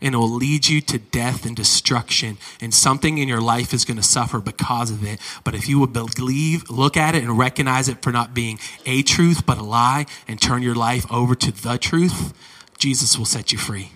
And 0.00 0.16
it 0.16 0.18
will 0.18 0.28
lead 0.28 0.66
you 0.66 0.80
to 0.80 0.98
death 0.98 1.46
and 1.46 1.54
destruction. 1.54 2.38
And 2.60 2.74
something 2.74 3.18
in 3.18 3.28
your 3.28 3.40
life 3.40 3.72
is 3.72 3.84
going 3.84 3.96
to 3.96 4.02
suffer 4.02 4.40
because 4.40 4.90
of 4.90 5.06
it. 5.06 5.20
But 5.44 5.54
if 5.54 5.68
you 5.68 5.78
would 5.78 5.92
believe, 5.92 6.68
look 6.68 6.96
at 6.96 7.14
it, 7.14 7.22
and 7.22 7.38
recognize 7.38 7.88
it 7.88 8.02
for 8.02 8.10
not 8.10 8.34
being 8.34 8.58
a 8.84 9.02
truth, 9.02 9.46
but 9.46 9.58
a 9.58 9.62
lie, 9.62 10.06
and 10.26 10.42
turn 10.42 10.64
your 10.64 10.74
life 10.74 11.06
over 11.08 11.36
to 11.36 11.52
the 11.52 11.78
truth, 11.78 12.34
Jesus 12.78 13.16
will 13.16 13.26
set 13.26 13.52
you 13.52 13.58
free 13.58 13.92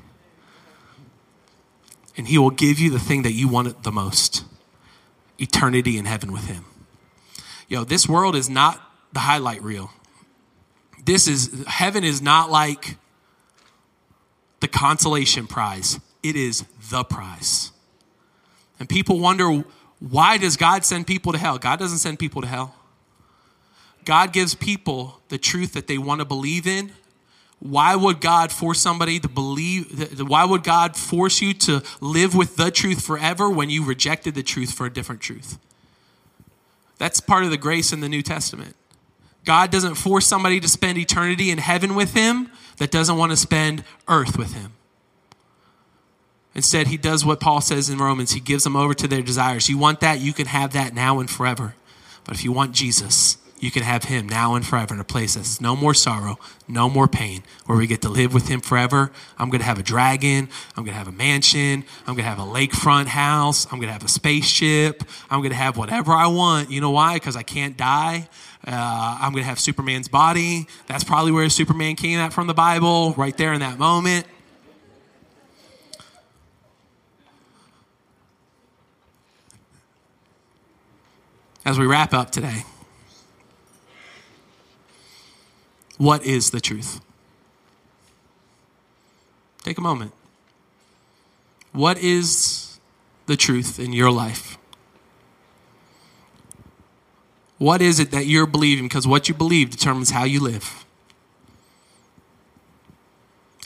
and 2.18 2.28
He 2.28 2.36
will 2.36 2.50
give 2.50 2.78
you 2.78 2.90
the 2.90 2.98
thing 2.98 3.22
that 3.22 3.32
you 3.32 3.48
want 3.48 3.84
the 3.84 3.92
most 3.92 4.44
eternity 5.38 5.96
in 5.96 6.04
heaven 6.04 6.32
with 6.32 6.44
Him. 6.46 6.66
Yo, 7.68 7.84
this 7.84 8.08
world 8.08 8.34
is 8.34 8.50
not 8.50 8.82
the 9.12 9.20
highlight 9.20 9.62
reel. 9.62 9.90
This 11.04 11.28
is, 11.28 11.64
heaven 11.66 12.04
is 12.04 12.20
not 12.20 12.50
like 12.50 12.96
the 14.60 14.68
consolation 14.68 15.46
prize, 15.46 16.00
it 16.22 16.34
is 16.34 16.64
the 16.90 17.04
prize. 17.04 17.70
And 18.80 18.88
people 18.88 19.20
wonder, 19.20 19.64
why 20.00 20.38
does 20.38 20.56
God 20.56 20.84
send 20.84 21.06
people 21.06 21.32
to 21.32 21.38
hell? 21.38 21.58
God 21.58 21.78
doesn't 21.78 21.98
send 21.98 22.18
people 22.18 22.42
to 22.42 22.48
hell. 22.48 22.74
God 24.04 24.32
gives 24.32 24.54
people 24.54 25.20
the 25.28 25.38
truth 25.38 25.72
that 25.74 25.86
they 25.86 25.98
want 25.98 26.20
to 26.20 26.24
believe 26.24 26.66
in 26.66 26.92
why 27.60 27.96
would 27.96 28.20
God 28.20 28.52
force 28.52 28.80
somebody 28.80 29.18
to 29.18 29.28
believe? 29.28 30.20
Why 30.20 30.44
would 30.44 30.62
God 30.62 30.96
force 30.96 31.42
you 31.42 31.52
to 31.54 31.82
live 32.00 32.34
with 32.34 32.56
the 32.56 32.70
truth 32.70 33.04
forever 33.04 33.50
when 33.50 33.68
you 33.68 33.84
rejected 33.84 34.34
the 34.34 34.44
truth 34.44 34.72
for 34.72 34.86
a 34.86 34.92
different 34.92 35.20
truth? 35.20 35.58
That's 36.98 37.20
part 37.20 37.44
of 37.44 37.50
the 37.50 37.56
grace 37.56 37.92
in 37.92 38.00
the 38.00 38.08
New 38.08 38.22
Testament. 38.22 38.76
God 39.44 39.70
doesn't 39.70 39.94
force 39.94 40.26
somebody 40.26 40.60
to 40.60 40.68
spend 40.68 40.98
eternity 40.98 41.50
in 41.50 41.58
heaven 41.58 41.94
with 41.94 42.14
Him 42.14 42.50
that 42.76 42.90
doesn't 42.90 43.16
want 43.16 43.32
to 43.32 43.36
spend 43.36 43.82
earth 44.06 44.36
with 44.36 44.54
Him. 44.54 44.72
Instead, 46.54 46.88
He 46.88 46.96
does 46.96 47.24
what 47.24 47.40
Paul 47.40 47.60
says 47.60 47.88
in 47.88 47.98
Romans 47.98 48.32
He 48.32 48.40
gives 48.40 48.64
them 48.64 48.76
over 48.76 48.94
to 48.94 49.08
their 49.08 49.22
desires. 49.22 49.68
You 49.68 49.78
want 49.78 50.00
that, 50.00 50.20
you 50.20 50.32
can 50.32 50.46
have 50.46 50.72
that 50.74 50.94
now 50.94 51.18
and 51.18 51.30
forever. 51.30 51.74
But 52.24 52.34
if 52.34 52.44
you 52.44 52.52
want 52.52 52.72
Jesus, 52.72 53.38
you 53.60 53.70
can 53.70 53.82
have 53.82 54.04
him 54.04 54.28
now 54.28 54.54
and 54.54 54.64
forever 54.64 54.94
in 54.94 55.00
a 55.00 55.04
place 55.04 55.34
that's 55.34 55.60
no 55.60 55.74
more 55.74 55.94
sorrow, 55.94 56.38
no 56.68 56.88
more 56.88 57.08
pain, 57.08 57.42
where 57.66 57.76
we 57.76 57.86
get 57.86 58.02
to 58.02 58.08
live 58.08 58.32
with 58.32 58.48
him 58.48 58.60
forever. 58.60 59.10
I'm 59.38 59.50
going 59.50 59.60
to 59.60 59.66
have 59.66 59.78
a 59.78 59.82
dragon. 59.82 60.48
I'm 60.76 60.84
going 60.84 60.92
to 60.92 60.98
have 60.98 61.08
a 61.08 61.12
mansion. 61.12 61.84
I'm 62.06 62.14
going 62.14 62.24
to 62.24 62.30
have 62.30 62.38
a 62.38 62.42
lakefront 62.42 63.06
house. 63.06 63.66
I'm 63.66 63.78
going 63.78 63.88
to 63.88 63.92
have 63.92 64.04
a 64.04 64.08
spaceship. 64.08 65.02
I'm 65.30 65.40
going 65.40 65.50
to 65.50 65.56
have 65.56 65.76
whatever 65.76 66.12
I 66.12 66.28
want. 66.28 66.70
You 66.70 66.80
know 66.80 66.90
why? 66.90 67.14
Because 67.14 67.36
I 67.36 67.42
can't 67.42 67.76
die. 67.76 68.28
Uh, 68.66 69.18
I'm 69.20 69.32
going 69.32 69.42
to 69.42 69.48
have 69.48 69.58
Superman's 69.58 70.08
body. 70.08 70.66
That's 70.86 71.04
probably 71.04 71.32
where 71.32 71.48
Superman 71.48 71.96
came 71.96 72.18
at 72.18 72.32
from 72.32 72.46
the 72.46 72.54
Bible, 72.54 73.12
right 73.14 73.36
there 73.36 73.52
in 73.52 73.60
that 73.60 73.78
moment. 73.78 74.26
As 81.64 81.78
we 81.78 81.86
wrap 81.86 82.14
up 82.14 82.30
today, 82.30 82.64
What 85.98 86.24
is 86.24 86.50
the 86.50 86.60
truth? 86.60 87.00
Take 89.62 89.76
a 89.76 89.82
moment. 89.82 90.12
What 91.72 91.98
is 91.98 92.80
the 93.26 93.36
truth 93.36 93.78
in 93.78 93.92
your 93.92 94.10
life? 94.10 94.56
What 97.58 97.82
is 97.82 97.98
it 97.98 98.12
that 98.12 98.26
you're 98.26 98.46
believing? 98.46 98.86
Because 98.86 99.06
what 99.06 99.28
you 99.28 99.34
believe 99.34 99.70
determines 99.70 100.10
how 100.10 100.24
you 100.24 100.40
live. 100.40 100.86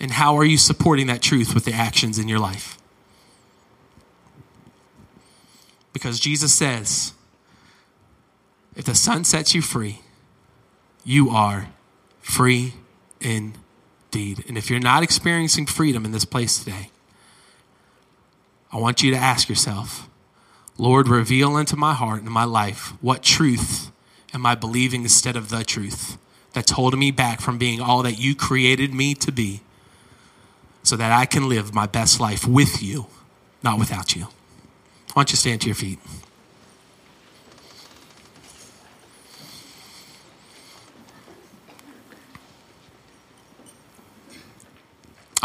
And 0.01 0.11
how 0.11 0.37
are 0.37 0.45
you 0.45 0.57
supporting 0.57 1.07
that 1.07 1.23
truth 1.23 1.55
with 1.55 1.65
the 1.65 1.73
actions 1.73 2.19
in 2.19 2.27
your 2.27 2.41
life? 2.41 2.79
Because 5.93 6.19
Jesus 6.19 6.53
says, 6.55 7.13
if 8.75 8.87
the 8.87 8.95
Son 8.95 9.25
sets 9.25 9.55
you 9.55 9.61
free, 9.61 10.01
you 11.05 11.29
are 11.29 11.69
free 12.23 12.75
indeed. 13.21 14.45
And 14.49 14.57
if 14.57 14.71
you're 14.71 14.81
not 14.81 15.03
experiencing 15.03 15.67
freedom 15.67 16.05
in 16.05 16.13
this 16.13 16.25
place 16.25 16.59
today, 16.63 16.91
I 18.73 18.79
want 18.79 19.03
you 19.03 19.11
to 19.11 19.17
ask 19.19 19.49
yourself, 19.49 20.09
Lord, 20.79 21.09
reveal 21.09 21.59
into 21.59 21.77
my 21.77 21.93
heart 21.93 22.23
and 22.23 22.31
my 22.31 22.45
life 22.45 22.95
what 23.03 23.23
truth 23.23 23.91
am 24.33 24.47
I 24.47 24.55
believing 24.55 25.03
instead 25.03 25.37
of 25.37 25.51
the 25.51 25.63
truth 25.63 26.17
that's 26.55 26.73
holding 26.73 27.01
me 27.01 27.11
back 27.11 27.41
from 27.41 27.59
being 27.59 27.81
all 27.81 28.03
that 28.03 28.19
you 28.19 28.35
created 28.35 28.95
me 28.95 29.15
to 29.15 29.31
be 29.31 29.61
so 30.83 30.97
that 30.97 31.13
I 31.13 31.27
can 31.27 31.49
live 31.49 31.75
my 31.75 31.87
best 31.87 32.19
life 32.19 32.47
with 32.47 32.83
you, 32.83 33.07
not 33.63 33.79
without 33.79 34.17
you. 34.17 34.25
Why 35.13 35.23
don't 35.23 35.31
you 35.31 35.37
stand 35.37 35.61
to 35.63 35.67
your 35.69 35.75
feet? 35.75 35.99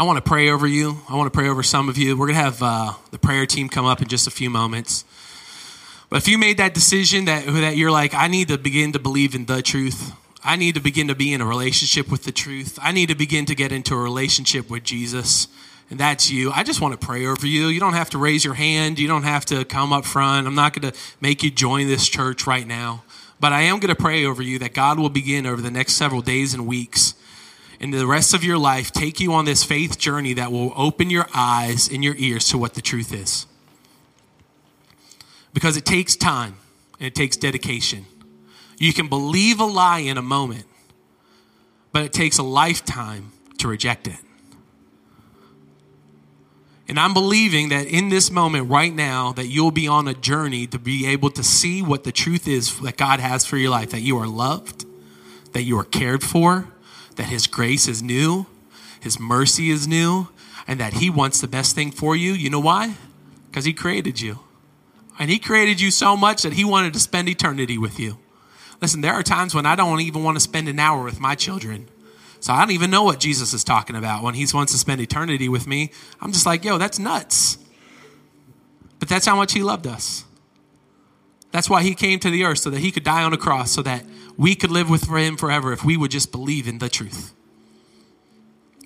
I 0.00 0.04
want 0.04 0.16
to 0.16 0.22
pray 0.22 0.48
over 0.48 0.64
you. 0.64 1.00
I 1.08 1.16
want 1.16 1.26
to 1.26 1.36
pray 1.36 1.48
over 1.48 1.64
some 1.64 1.88
of 1.88 1.98
you. 1.98 2.16
We're 2.16 2.26
going 2.26 2.36
to 2.36 2.42
have 2.42 2.62
uh, 2.62 2.92
the 3.10 3.18
prayer 3.18 3.46
team 3.46 3.68
come 3.68 3.84
up 3.84 4.00
in 4.00 4.06
just 4.06 4.28
a 4.28 4.30
few 4.30 4.48
moments. 4.48 5.04
But 6.08 6.18
if 6.18 6.28
you 6.28 6.38
made 6.38 6.58
that 6.58 6.72
decision 6.72 7.24
that, 7.24 7.46
that 7.46 7.76
you're 7.76 7.90
like, 7.90 8.14
I 8.14 8.28
need 8.28 8.46
to 8.46 8.58
begin 8.58 8.92
to 8.92 9.00
believe 9.00 9.34
in 9.34 9.46
the 9.46 9.60
truth, 9.60 10.12
I 10.44 10.54
need 10.54 10.76
to 10.76 10.80
begin 10.80 11.08
to 11.08 11.16
be 11.16 11.32
in 11.32 11.40
a 11.40 11.44
relationship 11.44 12.12
with 12.12 12.22
the 12.22 12.30
truth, 12.30 12.78
I 12.80 12.92
need 12.92 13.08
to 13.08 13.16
begin 13.16 13.44
to 13.46 13.56
get 13.56 13.72
into 13.72 13.92
a 13.94 13.98
relationship 13.98 14.70
with 14.70 14.84
Jesus, 14.84 15.48
and 15.90 15.98
that's 15.98 16.30
you, 16.30 16.52
I 16.52 16.62
just 16.62 16.80
want 16.80 16.98
to 16.98 17.04
pray 17.04 17.26
over 17.26 17.44
you. 17.44 17.66
You 17.66 17.80
don't 17.80 17.94
have 17.94 18.10
to 18.10 18.18
raise 18.18 18.44
your 18.44 18.54
hand, 18.54 19.00
you 19.00 19.08
don't 19.08 19.24
have 19.24 19.44
to 19.46 19.64
come 19.64 19.92
up 19.92 20.04
front. 20.04 20.46
I'm 20.46 20.54
not 20.54 20.80
going 20.80 20.92
to 20.92 20.98
make 21.20 21.42
you 21.42 21.50
join 21.50 21.88
this 21.88 22.08
church 22.08 22.46
right 22.46 22.66
now. 22.66 23.02
But 23.40 23.52
I 23.52 23.62
am 23.62 23.80
going 23.80 23.94
to 23.94 24.00
pray 24.00 24.24
over 24.24 24.42
you 24.42 24.60
that 24.60 24.74
God 24.74 24.98
will 24.98 25.10
begin 25.10 25.44
over 25.44 25.60
the 25.60 25.70
next 25.72 25.94
several 25.94 26.22
days 26.22 26.54
and 26.54 26.68
weeks 26.68 27.14
and 27.80 27.94
the 27.94 28.06
rest 28.06 28.34
of 28.34 28.42
your 28.42 28.58
life 28.58 28.90
take 28.90 29.20
you 29.20 29.32
on 29.32 29.44
this 29.44 29.62
faith 29.62 29.98
journey 29.98 30.34
that 30.34 30.50
will 30.50 30.72
open 30.76 31.10
your 31.10 31.26
eyes 31.32 31.88
and 31.88 32.02
your 32.02 32.14
ears 32.16 32.48
to 32.48 32.58
what 32.58 32.74
the 32.74 32.82
truth 32.82 33.12
is. 33.12 33.46
Because 35.54 35.76
it 35.76 35.84
takes 35.84 36.16
time 36.16 36.56
and 36.98 37.06
it 37.06 37.14
takes 37.14 37.36
dedication. 37.36 38.06
You 38.78 38.92
can 38.92 39.08
believe 39.08 39.60
a 39.60 39.64
lie 39.64 40.00
in 40.00 40.18
a 40.18 40.22
moment, 40.22 40.64
but 41.92 42.02
it 42.02 42.12
takes 42.12 42.38
a 42.38 42.42
lifetime 42.42 43.32
to 43.58 43.68
reject 43.68 44.06
it. 44.08 44.18
And 46.88 46.98
I'm 46.98 47.12
believing 47.12 47.68
that 47.68 47.86
in 47.86 48.08
this 48.08 48.30
moment 48.30 48.70
right 48.70 48.94
now 48.94 49.32
that 49.32 49.46
you'll 49.46 49.70
be 49.70 49.86
on 49.86 50.08
a 50.08 50.14
journey 50.14 50.66
to 50.68 50.78
be 50.78 51.06
able 51.06 51.30
to 51.30 51.42
see 51.42 51.82
what 51.82 52.04
the 52.04 52.12
truth 52.12 52.48
is 52.48 52.80
that 52.80 52.96
God 52.96 53.20
has 53.20 53.44
for 53.44 53.58
your 53.58 53.70
life, 53.70 53.90
that 53.90 54.00
you 54.00 54.16
are 54.18 54.26
loved, 54.26 54.86
that 55.52 55.62
you 55.62 55.78
are 55.78 55.84
cared 55.84 56.22
for, 56.22 56.68
that 57.18 57.26
his 57.26 57.46
grace 57.46 57.86
is 57.86 58.02
new, 58.02 58.46
his 59.00 59.20
mercy 59.20 59.70
is 59.70 59.86
new, 59.86 60.28
and 60.66 60.80
that 60.80 60.94
he 60.94 61.10
wants 61.10 61.40
the 61.40 61.48
best 61.48 61.74
thing 61.74 61.90
for 61.90 62.16
you. 62.16 62.32
You 62.32 62.48
know 62.48 62.60
why? 62.60 62.94
Because 63.50 63.64
he 63.64 63.72
created 63.72 64.20
you. 64.20 64.38
And 65.18 65.28
he 65.28 65.38
created 65.38 65.80
you 65.80 65.90
so 65.90 66.16
much 66.16 66.42
that 66.42 66.52
he 66.52 66.64
wanted 66.64 66.92
to 66.92 67.00
spend 67.00 67.28
eternity 67.28 67.76
with 67.76 67.98
you. 67.98 68.18
Listen, 68.80 69.00
there 69.00 69.12
are 69.12 69.24
times 69.24 69.52
when 69.52 69.66
I 69.66 69.74
don't 69.74 70.00
even 70.00 70.22
want 70.22 70.36
to 70.36 70.40
spend 70.40 70.68
an 70.68 70.78
hour 70.78 71.02
with 71.02 71.18
my 71.18 71.34
children. 71.34 71.88
So 72.38 72.52
I 72.52 72.60
don't 72.60 72.70
even 72.70 72.90
know 72.90 73.02
what 73.02 73.18
Jesus 73.18 73.52
is 73.52 73.64
talking 73.64 73.96
about 73.96 74.22
when 74.22 74.34
he 74.34 74.46
wants 74.54 74.70
to 74.72 74.78
spend 74.78 75.00
eternity 75.00 75.48
with 75.48 75.66
me. 75.66 75.90
I'm 76.20 76.30
just 76.30 76.46
like, 76.46 76.64
yo, 76.64 76.78
that's 76.78 77.00
nuts. 77.00 77.58
But 79.00 79.08
that's 79.08 79.26
how 79.26 79.34
much 79.34 79.52
he 79.54 79.62
loved 79.62 79.88
us. 79.88 80.24
That's 81.50 81.68
why 81.68 81.82
he 81.82 81.94
came 81.94 82.20
to 82.20 82.30
the 82.30 82.44
earth 82.44 82.58
so 82.58 82.70
that 82.70 82.78
he 82.78 82.92
could 82.92 83.02
die 83.04 83.24
on 83.24 83.32
a 83.32 83.38
cross 83.38 83.72
so 83.72 83.82
that 83.82 84.04
we 84.38 84.54
could 84.54 84.70
live 84.70 84.88
with 84.88 85.08
him 85.08 85.36
forever 85.36 85.72
if 85.72 85.84
we 85.84 85.96
would 85.98 86.10
just 86.10 86.32
believe 86.32 86.66
in 86.68 86.78
the 86.78 86.88
truth. 86.88 87.34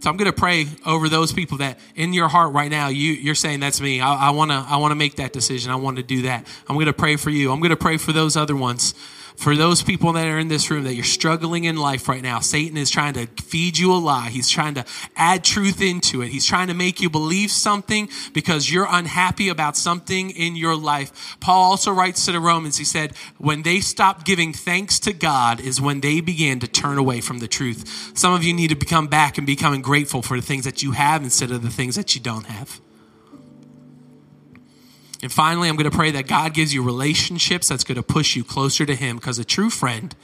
So 0.00 0.10
I'm 0.10 0.16
going 0.16 0.30
to 0.30 0.36
pray 0.36 0.66
over 0.84 1.08
those 1.08 1.32
people 1.32 1.58
that 1.58 1.78
in 1.94 2.12
your 2.12 2.26
heart 2.26 2.52
right 2.52 2.70
now, 2.70 2.88
you, 2.88 3.12
you're 3.12 3.36
saying, 3.36 3.60
that's 3.60 3.80
me. 3.80 4.00
I, 4.00 4.30
want 4.30 4.50
to 4.50 4.56
I 4.68 4.78
wanna 4.78 4.96
make 4.96 5.16
that 5.16 5.32
decision. 5.32 5.70
I 5.70 5.76
want 5.76 5.98
to 5.98 6.02
do 6.02 6.22
that. 6.22 6.44
I'm 6.68 6.74
going 6.74 6.86
to 6.86 6.92
pray 6.92 7.14
for 7.14 7.30
you. 7.30 7.52
I'm 7.52 7.60
going 7.60 7.70
to 7.70 7.76
pray 7.76 7.98
for 7.98 8.12
those 8.12 8.36
other 8.36 8.56
ones 8.56 8.94
for 9.36 9.56
those 9.56 9.82
people 9.82 10.12
that 10.12 10.26
are 10.26 10.38
in 10.38 10.48
this 10.48 10.70
room 10.70 10.84
that 10.84 10.94
you're 10.94 11.04
struggling 11.04 11.64
in 11.64 11.76
life 11.76 12.08
right 12.08 12.22
now, 12.22 12.40
Satan 12.40 12.76
is 12.76 12.90
trying 12.90 13.14
to 13.14 13.26
feed 13.42 13.78
you 13.78 13.92
a 13.92 13.96
lie. 13.96 14.28
He's 14.28 14.48
trying 14.48 14.74
to 14.74 14.84
add 15.16 15.44
truth 15.44 15.80
into 15.80 16.22
it. 16.22 16.28
He's 16.28 16.46
trying 16.46 16.68
to 16.68 16.74
make 16.74 17.00
you 17.00 17.10
believe 17.10 17.50
something 17.50 18.08
because 18.32 18.70
you're 18.70 18.86
unhappy 18.88 19.48
about 19.48 19.76
something 19.76 20.30
in 20.30 20.56
your 20.56 20.76
life. 20.76 21.36
Paul 21.40 21.70
also 21.70 21.92
writes 21.92 22.24
to 22.26 22.32
the 22.32 22.40
Romans, 22.40 22.78
he 22.78 22.84
said, 22.84 23.14
when 23.38 23.62
they 23.62 23.80
stopped 23.80 24.24
giving 24.24 24.52
thanks 24.52 24.98
to 25.00 25.12
God 25.12 25.60
is 25.60 25.80
when 25.80 26.00
they 26.00 26.20
began 26.20 26.60
to 26.60 26.66
turn 26.66 26.98
away 26.98 27.20
from 27.20 27.38
the 27.38 27.48
truth. 27.48 28.12
Some 28.16 28.32
of 28.32 28.44
you 28.44 28.52
need 28.52 28.68
to 28.68 28.76
become 28.76 29.06
back 29.06 29.38
and 29.38 29.46
becoming 29.46 29.82
grateful 29.82 30.22
for 30.22 30.36
the 30.36 30.46
things 30.46 30.64
that 30.64 30.82
you 30.82 30.92
have 30.92 31.22
instead 31.22 31.50
of 31.50 31.62
the 31.62 31.70
things 31.70 31.96
that 31.96 32.14
you 32.14 32.20
don't 32.20 32.46
have. 32.46 32.80
And 35.22 35.30
finally, 35.32 35.68
I'm 35.68 35.76
going 35.76 35.88
to 35.88 35.96
pray 35.96 36.10
that 36.10 36.26
God 36.26 36.52
gives 36.52 36.74
you 36.74 36.82
relationships 36.82 37.68
that's 37.68 37.84
going 37.84 37.96
to 37.96 38.02
push 38.02 38.34
you 38.34 38.42
closer 38.42 38.84
to 38.84 38.96
Him 38.96 39.16
because 39.16 39.38
a 39.38 39.44
true 39.44 39.70
friend 39.70 40.14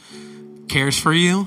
cares 0.69 0.99
for 0.99 1.13
you, 1.13 1.47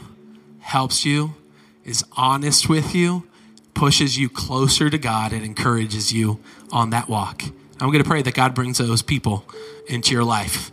helps 0.59 1.05
you, 1.05 1.35
is 1.83 2.05
honest 2.15 2.69
with 2.69 2.95
you, 2.95 3.27
pushes 3.73 4.17
you 4.17 4.29
closer 4.29 4.89
to 4.89 4.97
God, 4.97 5.33
and 5.33 5.43
encourages 5.43 6.13
you 6.13 6.39
on 6.71 6.91
that 6.91 7.09
walk. 7.09 7.43
I'm 7.81 7.91
going 7.91 8.03
to 8.03 8.09
pray 8.09 8.21
that 8.21 8.35
God 8.35 8.55
brings 8.55 8.77
those 8.77 9.01
people 9.01 9.45
into 9.87 10.13
your 10.13 10.23
life 10.23 10.71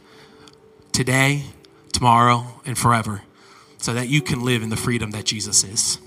today, 0.93 1.45
tomorrow, 1.93 2.61
and 2.65 2.79
forever 2.79 3.23
so 3.79 3.95
that 3.95 4.09
you 4.09 4.21
can 4.21 4.45
live 4.45 4.63
in 4.63 4.69
the 4.69 4.77
freedom 4.77 5.11
that 5.13 5.25
Jesus 5.25 5.65
is. 5.65 5.99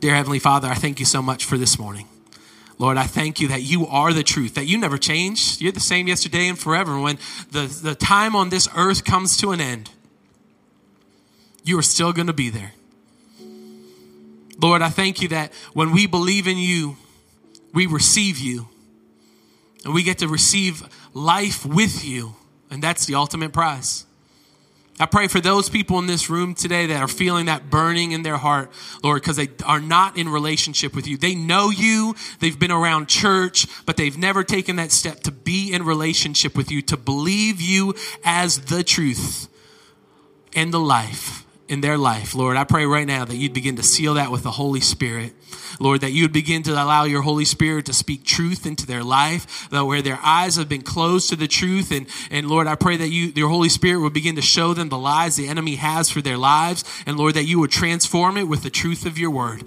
Dear 0.00 0.14
Heavenly 0.14 0.38
Father, 0.38 0.68
I 0.68 0.74
thank 0.74 0.98
you 0.98 1.06
so 1.06 1.22
much 1.22 1.44
for 1.44 1.56
this 1.56 1.78
morning. 1.78 2.08
Lord, 2.78 2.96
I 2.96 3.04
thank 3.04 3.40
you 3.40 3.48
that 3.48 3.62
you 3.62 3.86
are 3.86 4.12
the 4.12 4.22
truth, 4.22 4.54
that 4.54 4.66
you 4.66 4.78
never 4.78 4.98
change. 4.98 5.60
You're 5.60 5.72
the 5.72 5.80
same 5.80 6.08
yesterday 6.08 6.48
and 6.48 6.58
forever. 6.58 6.98
When 6.98 7.18
the, 7.52 7.66
the 7.66 7.94
time 7.94 8.34
on 8.34 8.48
this 8.48 8.68
earth 8.76 9.04
comes 9.04 9.36
to 9.38 9.52
an 9.52 9.60
end, 9.60 9.90
you 11.62 11.78
are 11.78 11.82
still 11.82 12.12
going 12.12 12.26
to 12.26 12.32
be 12.32 12.50
there. 12.50 12.72
Lord, 14.60 14.82
I 14.82 14.88
thank 14.88 15.22
you 15.22 15.28
that 15.28 15.52
when 15.72 15.92
we 15.92 16.06
believe 16.06 16.46
in 16.46 16.58
you, 16.58 16.96
we 17.72 17.86
receive 17.86 18.38
you. 18.38 18.68
And 19.84 19.92
we 19.92 20.02
get 20.02 20.18
to 20.18 20.28
receive 20.28 20.82
life 21.12 21.66
with 21.66 22.04
you. 22.04 22.34
And 22.70 22.82
that's 22.82 23.06
the 23.06 23.14
ultimate 23.14 23.52
prize. 23.52 24.06
I 25.00 25.06
pray 25.06 25.26
for 25.26 25.40
those 25.40 25.68
people 25.68 25.98
in 25.98 26.06
this 26.06 26.30
room 26.30 26.54
today 26.54 26.86
that 26.86 27.02
are 27.02 27.08
feeling 27.08 27.46
that 27.46 27.68
burning 27.68 28.12
in 28.12 28.22
their 28.22 28.36
heart, 28.36 28.70
Lord, 29.02 29.22
because 29.22 29.36
they 29.36 29.48
are 29.64 29.80
not 29.80 30.16
in 30.16 30.28
relationship 30.28 30.94
with 30.94 31.08
you. 31.08 31.16
They 31.16 31.34
know 31.34 31.70
you, 31.70 32.14
they've 32.38 32.58
been 32.58 32.70
around 32.70 33.08
church, 33.08 33.66
but 33.86 33.96
they've 33.96 34.16
never 34.16 34.44
taken 34.44 34.76
that 34.76 34.92
step 34.92 35.20
to 35.20 35.32
be 35.32 35.72
in 35.72 35.84
relationship 35.84 36.56
with 36.56 36.70
you, 36.70 36.80
to 36.82 36.96
believe 36.96 37.60
you 37.60 37.94
as 38.24 38.66
the 38.66 38.84
truth 38.84 39.48
and 40.54 40.72
the 40.72 40.80
life 40.80 41.43
in 41.68 41.80
their 41.80 41.96
life. 41.96 42.34
Lord, 42.34 42.56
I 42.56 42.64
pray 42.64 42.84
right 42.86 43.06
now 43.06 43.24
that 43.24 43.36
you'd 43.36 43.54
begin 43.54 43.76
to 43.76 43.82
seal 43.82 44.14
that 44.14 44.30
with 44.30 44.42
the 44.42 44.50
Holy 44.50 44.80
Spirit. 44.80 45.32
Lord, 45.80 46.02
that 46.02 46.12
you 46.12 46.24
would 46.24 46.32
begin 46.32 46.62
to 46.64 46.72
allow 46.72 47.04
your 47.04 47.22
Holy 47.22 47.44
Spirit 47.44 47.86
to 47.86 47.92
speak 47.92 48.24
truth 48.24 48.66
into 48.66 48.86
their 48.86 49.02
life, 49.02 49.68
that 49.70 49.84
where 49.84 50.02
their 50.02 50.18
eyes 50.22 50.56
have 50.56 50.68
been 50.68 50.82
closed 50.82 51.30
to 51.30 51.36
the 51.36 51.48
truth. 51.48 51.90
And, 51.90 52.06
and 52.30 52.48
Lord, 52.48 52.66
I 52.66 52.74
pray 52.74 52.96
that 52.96 53.08
you, 53.08 53.32
your 53.34 53.48
Holy 53.48 53.68
Spirit 53.68 54.00
would 54.00 54.12
begin 54.12 54.36
to 54.36 54.42
show 54.42 54.74
them 54.74 54.88
the 54.88 54.98
lies 54.98 55.36
the 55.36 55.48
enemy 55.48 55.76
has 55.76 56.10
for 56.10 56.20
their 56.20 56.38
lives. 56.38 56.84
And 57.06 57.16
Lord, 57.16 57.34
that 57.34 57.44
you 57.44 57.58
would 57.60 57.70
transform 57.70 58.36
it 58.36 58.48
with 58.48 58.62
the 58.62 58.70
truth 58.70 59.06
of 59.06 59.18
your 59.18 59.30
word. 59.30 59.64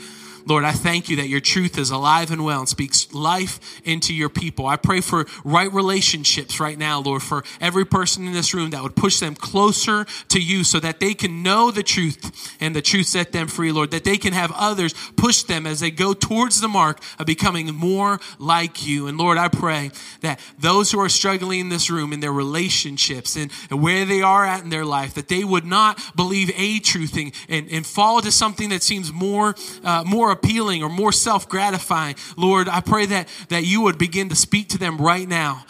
Lord, 0.47 0.63
I 0.63 0.71
thank 0.71 1.09
you 1.09 1.17
that 1.17 1.27
your 1.27 1.41
truth 1.41 1.77
is 1.77 1.91
alive 1.91 2.31
and 2.31 2.43
well 2.45 2.59
and 2.59 2.69
speaks 2.69 3.13
life 3.13 3.81
into 3.83 4.13
your 4.13 4.29
people. 4.29 4.65
I 4.65 4.77
pray 4.77 5.01
for 5.01 5.25
right 5.43 5.71
relationships 5.71 6.59
right 6.59 6.77
now, 6.77 7.01
Lord, 7.01 7.21
for 7.21 7.43
every 7.59 7.85
person 7.85 8.25
in 8.25 8.33
this 8.33 8.53
room 8.53 8.69
that 8.69 8.81
would 8.81 8.95
push 8.95 9.19
them 9.19 9.35
closer 9.35 10.05
to 10.29 10.39
you 10.39 10.63
so 10.63 10.79
that 10.79 10.99
they 10.99 11.13
can 11.13 11.43
know 11.43 11.69
the 11.69 11.83
truth 11.83 12.55
and 12.61 12.75
the 12.75 12.81
truth 12.81 13.07
set 13.07 13.31
them 13.31 13.47
free, 13.47 13.71
Lord, 13.71 13.91
that 13.91 14.03
they 14.03 14.17
can 14.17 14.33
have 14.33 14.51
others 14.55 14.93
push 15.15 15.43
them 15.43 15.67
as 15.67 15.81
they 15.81 15.91
go 15.91 16.13
towards 16.13 16.61
the 16.61 16.67
mark 16.67 17.01
of 17.19 17.25
becoming 17.25 17.73
more 17.75 18.19
like 18.39 18.85
you. 18.85 19.07
And 19.07 19.17
Lord, 19.17 19.37
I 19.37 19.49
pray 19.49 19.91
that 20.21 20.39
those 20.57 20.91
who 20.91 20.99
are 20.99 21.09
struggling 21.09 21.59
in 21.59 21.69
this 21.69 21.89
room 21.89 22.13
in 22.13 22.21
their 22.21 22.33
relationships 22.33 23.35
and, 23.35 23.51
where 23.69 24.05
they 24.05 24.21
are 24.21 24.45
at 24.45 24.63
in 24.63 24.69
their 24.69 24.85
life, 24.85 25.13
that 25.15 25.27
they 25.27 25.43
would 25.43 25.65
not 25.65 25.99
believe 26.15 26.51
a 26.55 26.79
truth 26.79 27.17
and, 27.17 27.33
and, 27.49 27.69
and 27.69 27.85
fall 27.85 28.21
to 28.21 28.31
something 28.31 28.69
that 28.69 28.81
seems 28.81 29.11
more, 29.11 29.55
uh, 29.83 30.03
more 30.05 30.31
appealing 30.37 30.83
or 30.83 30.89
more 30.89 31.11
self 31.11 31.49
gratifying. 31.49 32.15
Lord, 32.37 32.69
I 32.69 32.81
pray 32.81 33.05
that, 33.07 33.27
that 33.49 33.65
you 33.65 33.81
would 33.81 33.97
begin 33.97 34.29
to 34.29 34.35
speak 34.35 34.69
to 34.69 34.77
them 34.77 34.97
right 34.97 35.27
now. 35.27 35.65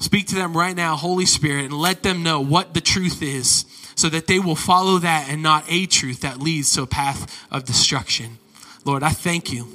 Speak 0.00 0.28
to 0.28 0.34
them 0.34 0.56
right 0.56 0.76
now, 0.76 0.96
Holy 0.96 1.26
Spirit, 1.26 1.64
and 1.64 1.74
let 1.74 2.02
them 2.02 2.22
know 2.22 2.40
what 2.40 2.72
the 2.72 2.80
truth 2.80 3.22
is 3.22 3.64
so 3.96 4.08
that 4.08 4.28
they 4.28 4.38
will 4.38 4.54
follow 4.54 4.98
that 4.98 5.28
and 5.28 5.42
not 5.42 5.64
a 5.68 5.86
truth 5.86 6.20
that 6.20 6.38
leads 6.38 6.72
to 6.74 6.82
a 6.82 6.86
path 6.86 7.46
of 7.50 7.64
destruction. 7.64 8.38
Lord, 8.84 9.02
I 9.02 9.10
thank 9.10 9.52
you. 9.52 9.66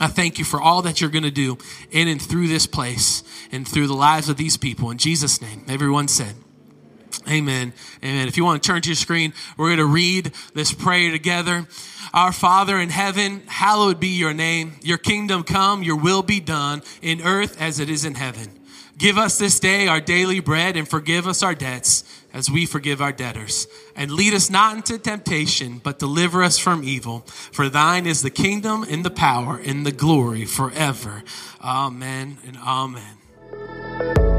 I 0.00 0.06
thank 0.06 0.38
you 0.38 0.44
for 0.44 0.60
all 0.60 0.82
that 0.82 1.00
you're 1.00 1.10
going 1.10 1.24
to 1.24 1.30
do 1.30 1.58
in 1.90 2.06
and 2.06 2.22
through 2.22 2.46
this 2.46 2.66
place 2.66 3.22
and 3.50 3.66
through 3.66 3.88
the 3.88 3.94
lives 3.94 4.28
of 4.28 4.36
these 4.36 4.56
people. 4.56 4.90
In 4.90 4.98
Jesus' 4.98 5.42
name, 5.42 5.64
everyone 5.68 6.08
said, 6.08 6.36
Amen. 7.28 7.72
Amen. 8.02 8.28
If 8.28 8.36
you 8.36 8.44
want 8.44 8.62
to 8.62 8.66
turn 8.66 8.82
to 8.82 8.88
your 8.88 8.96
screen, 8.96 9.32
we're 9.56 9.68
going 9.68 9.78
to 9.78 9.84
read 9.84 10.32
this 10.54 10.72
prayer 10.72 11.10
together. 11.10 11.66
Our 12.12 12.32
Father 12.32 12.78
in 12.78 12.90
heaven, 12.90 13.42
hallowed 13.46 14.00
be 14.00 14.08
your 14.08 14.34
name. 14.34 14.74
Your 14.82 14.98
kingdom 14.98 15.44
come, 15.44 15.82
your 15.82 15.96
will 15.96 16.22
be 16.22 16.40
done 16.40 16.82
in 17.02 17.20
earth 17.20 17.60
as 17.60 17.78
it 17.78 17.88
is 17.88 18.04
in 18.04 18.14
heaven. 18.14 18.60
Give 19.00 19.16
us 19.16 19.38
this 19.38 19.58
day 19.58 19.88
our 19.88 20.00
daily 20.00 20.40
bread 20.40 20.76
and 20.76 20.86
forgive 20.86 21.26
us 21.26 21.42
our 21.42 21.54
debts 21.54 22.04
as 22.34 22.50
we 22.50 22.66
forgive 22.66 23.00
our 23.00 23.12
debtors. 23.12 23.66
And 23.96 24.10
lead 24.10 24.34
us 24.34 24.50
not 24.50 24.76
into 24.76 24.98
temptation, 24.98 25.80
but 25.82 25.98
deliver 25.98 26.42
us 26.42 26.58
from 26.58 26.84
evil. 26.84 27.20
For 27.50 27.70
thine 27.70 28.06
is 28.06 28.20
the 28.20 28.30
kingdom 28.30 28.84
and 28.88 29.02
the 29.02 29.10
power 29.10 29.58
and 29.64 29.86
the 29.86 29.92
glory 29.92 30.44
forever. 30.44 31.22
Amen 31.62 32.38
and 32.46 32.58
amen. 32.58 34.29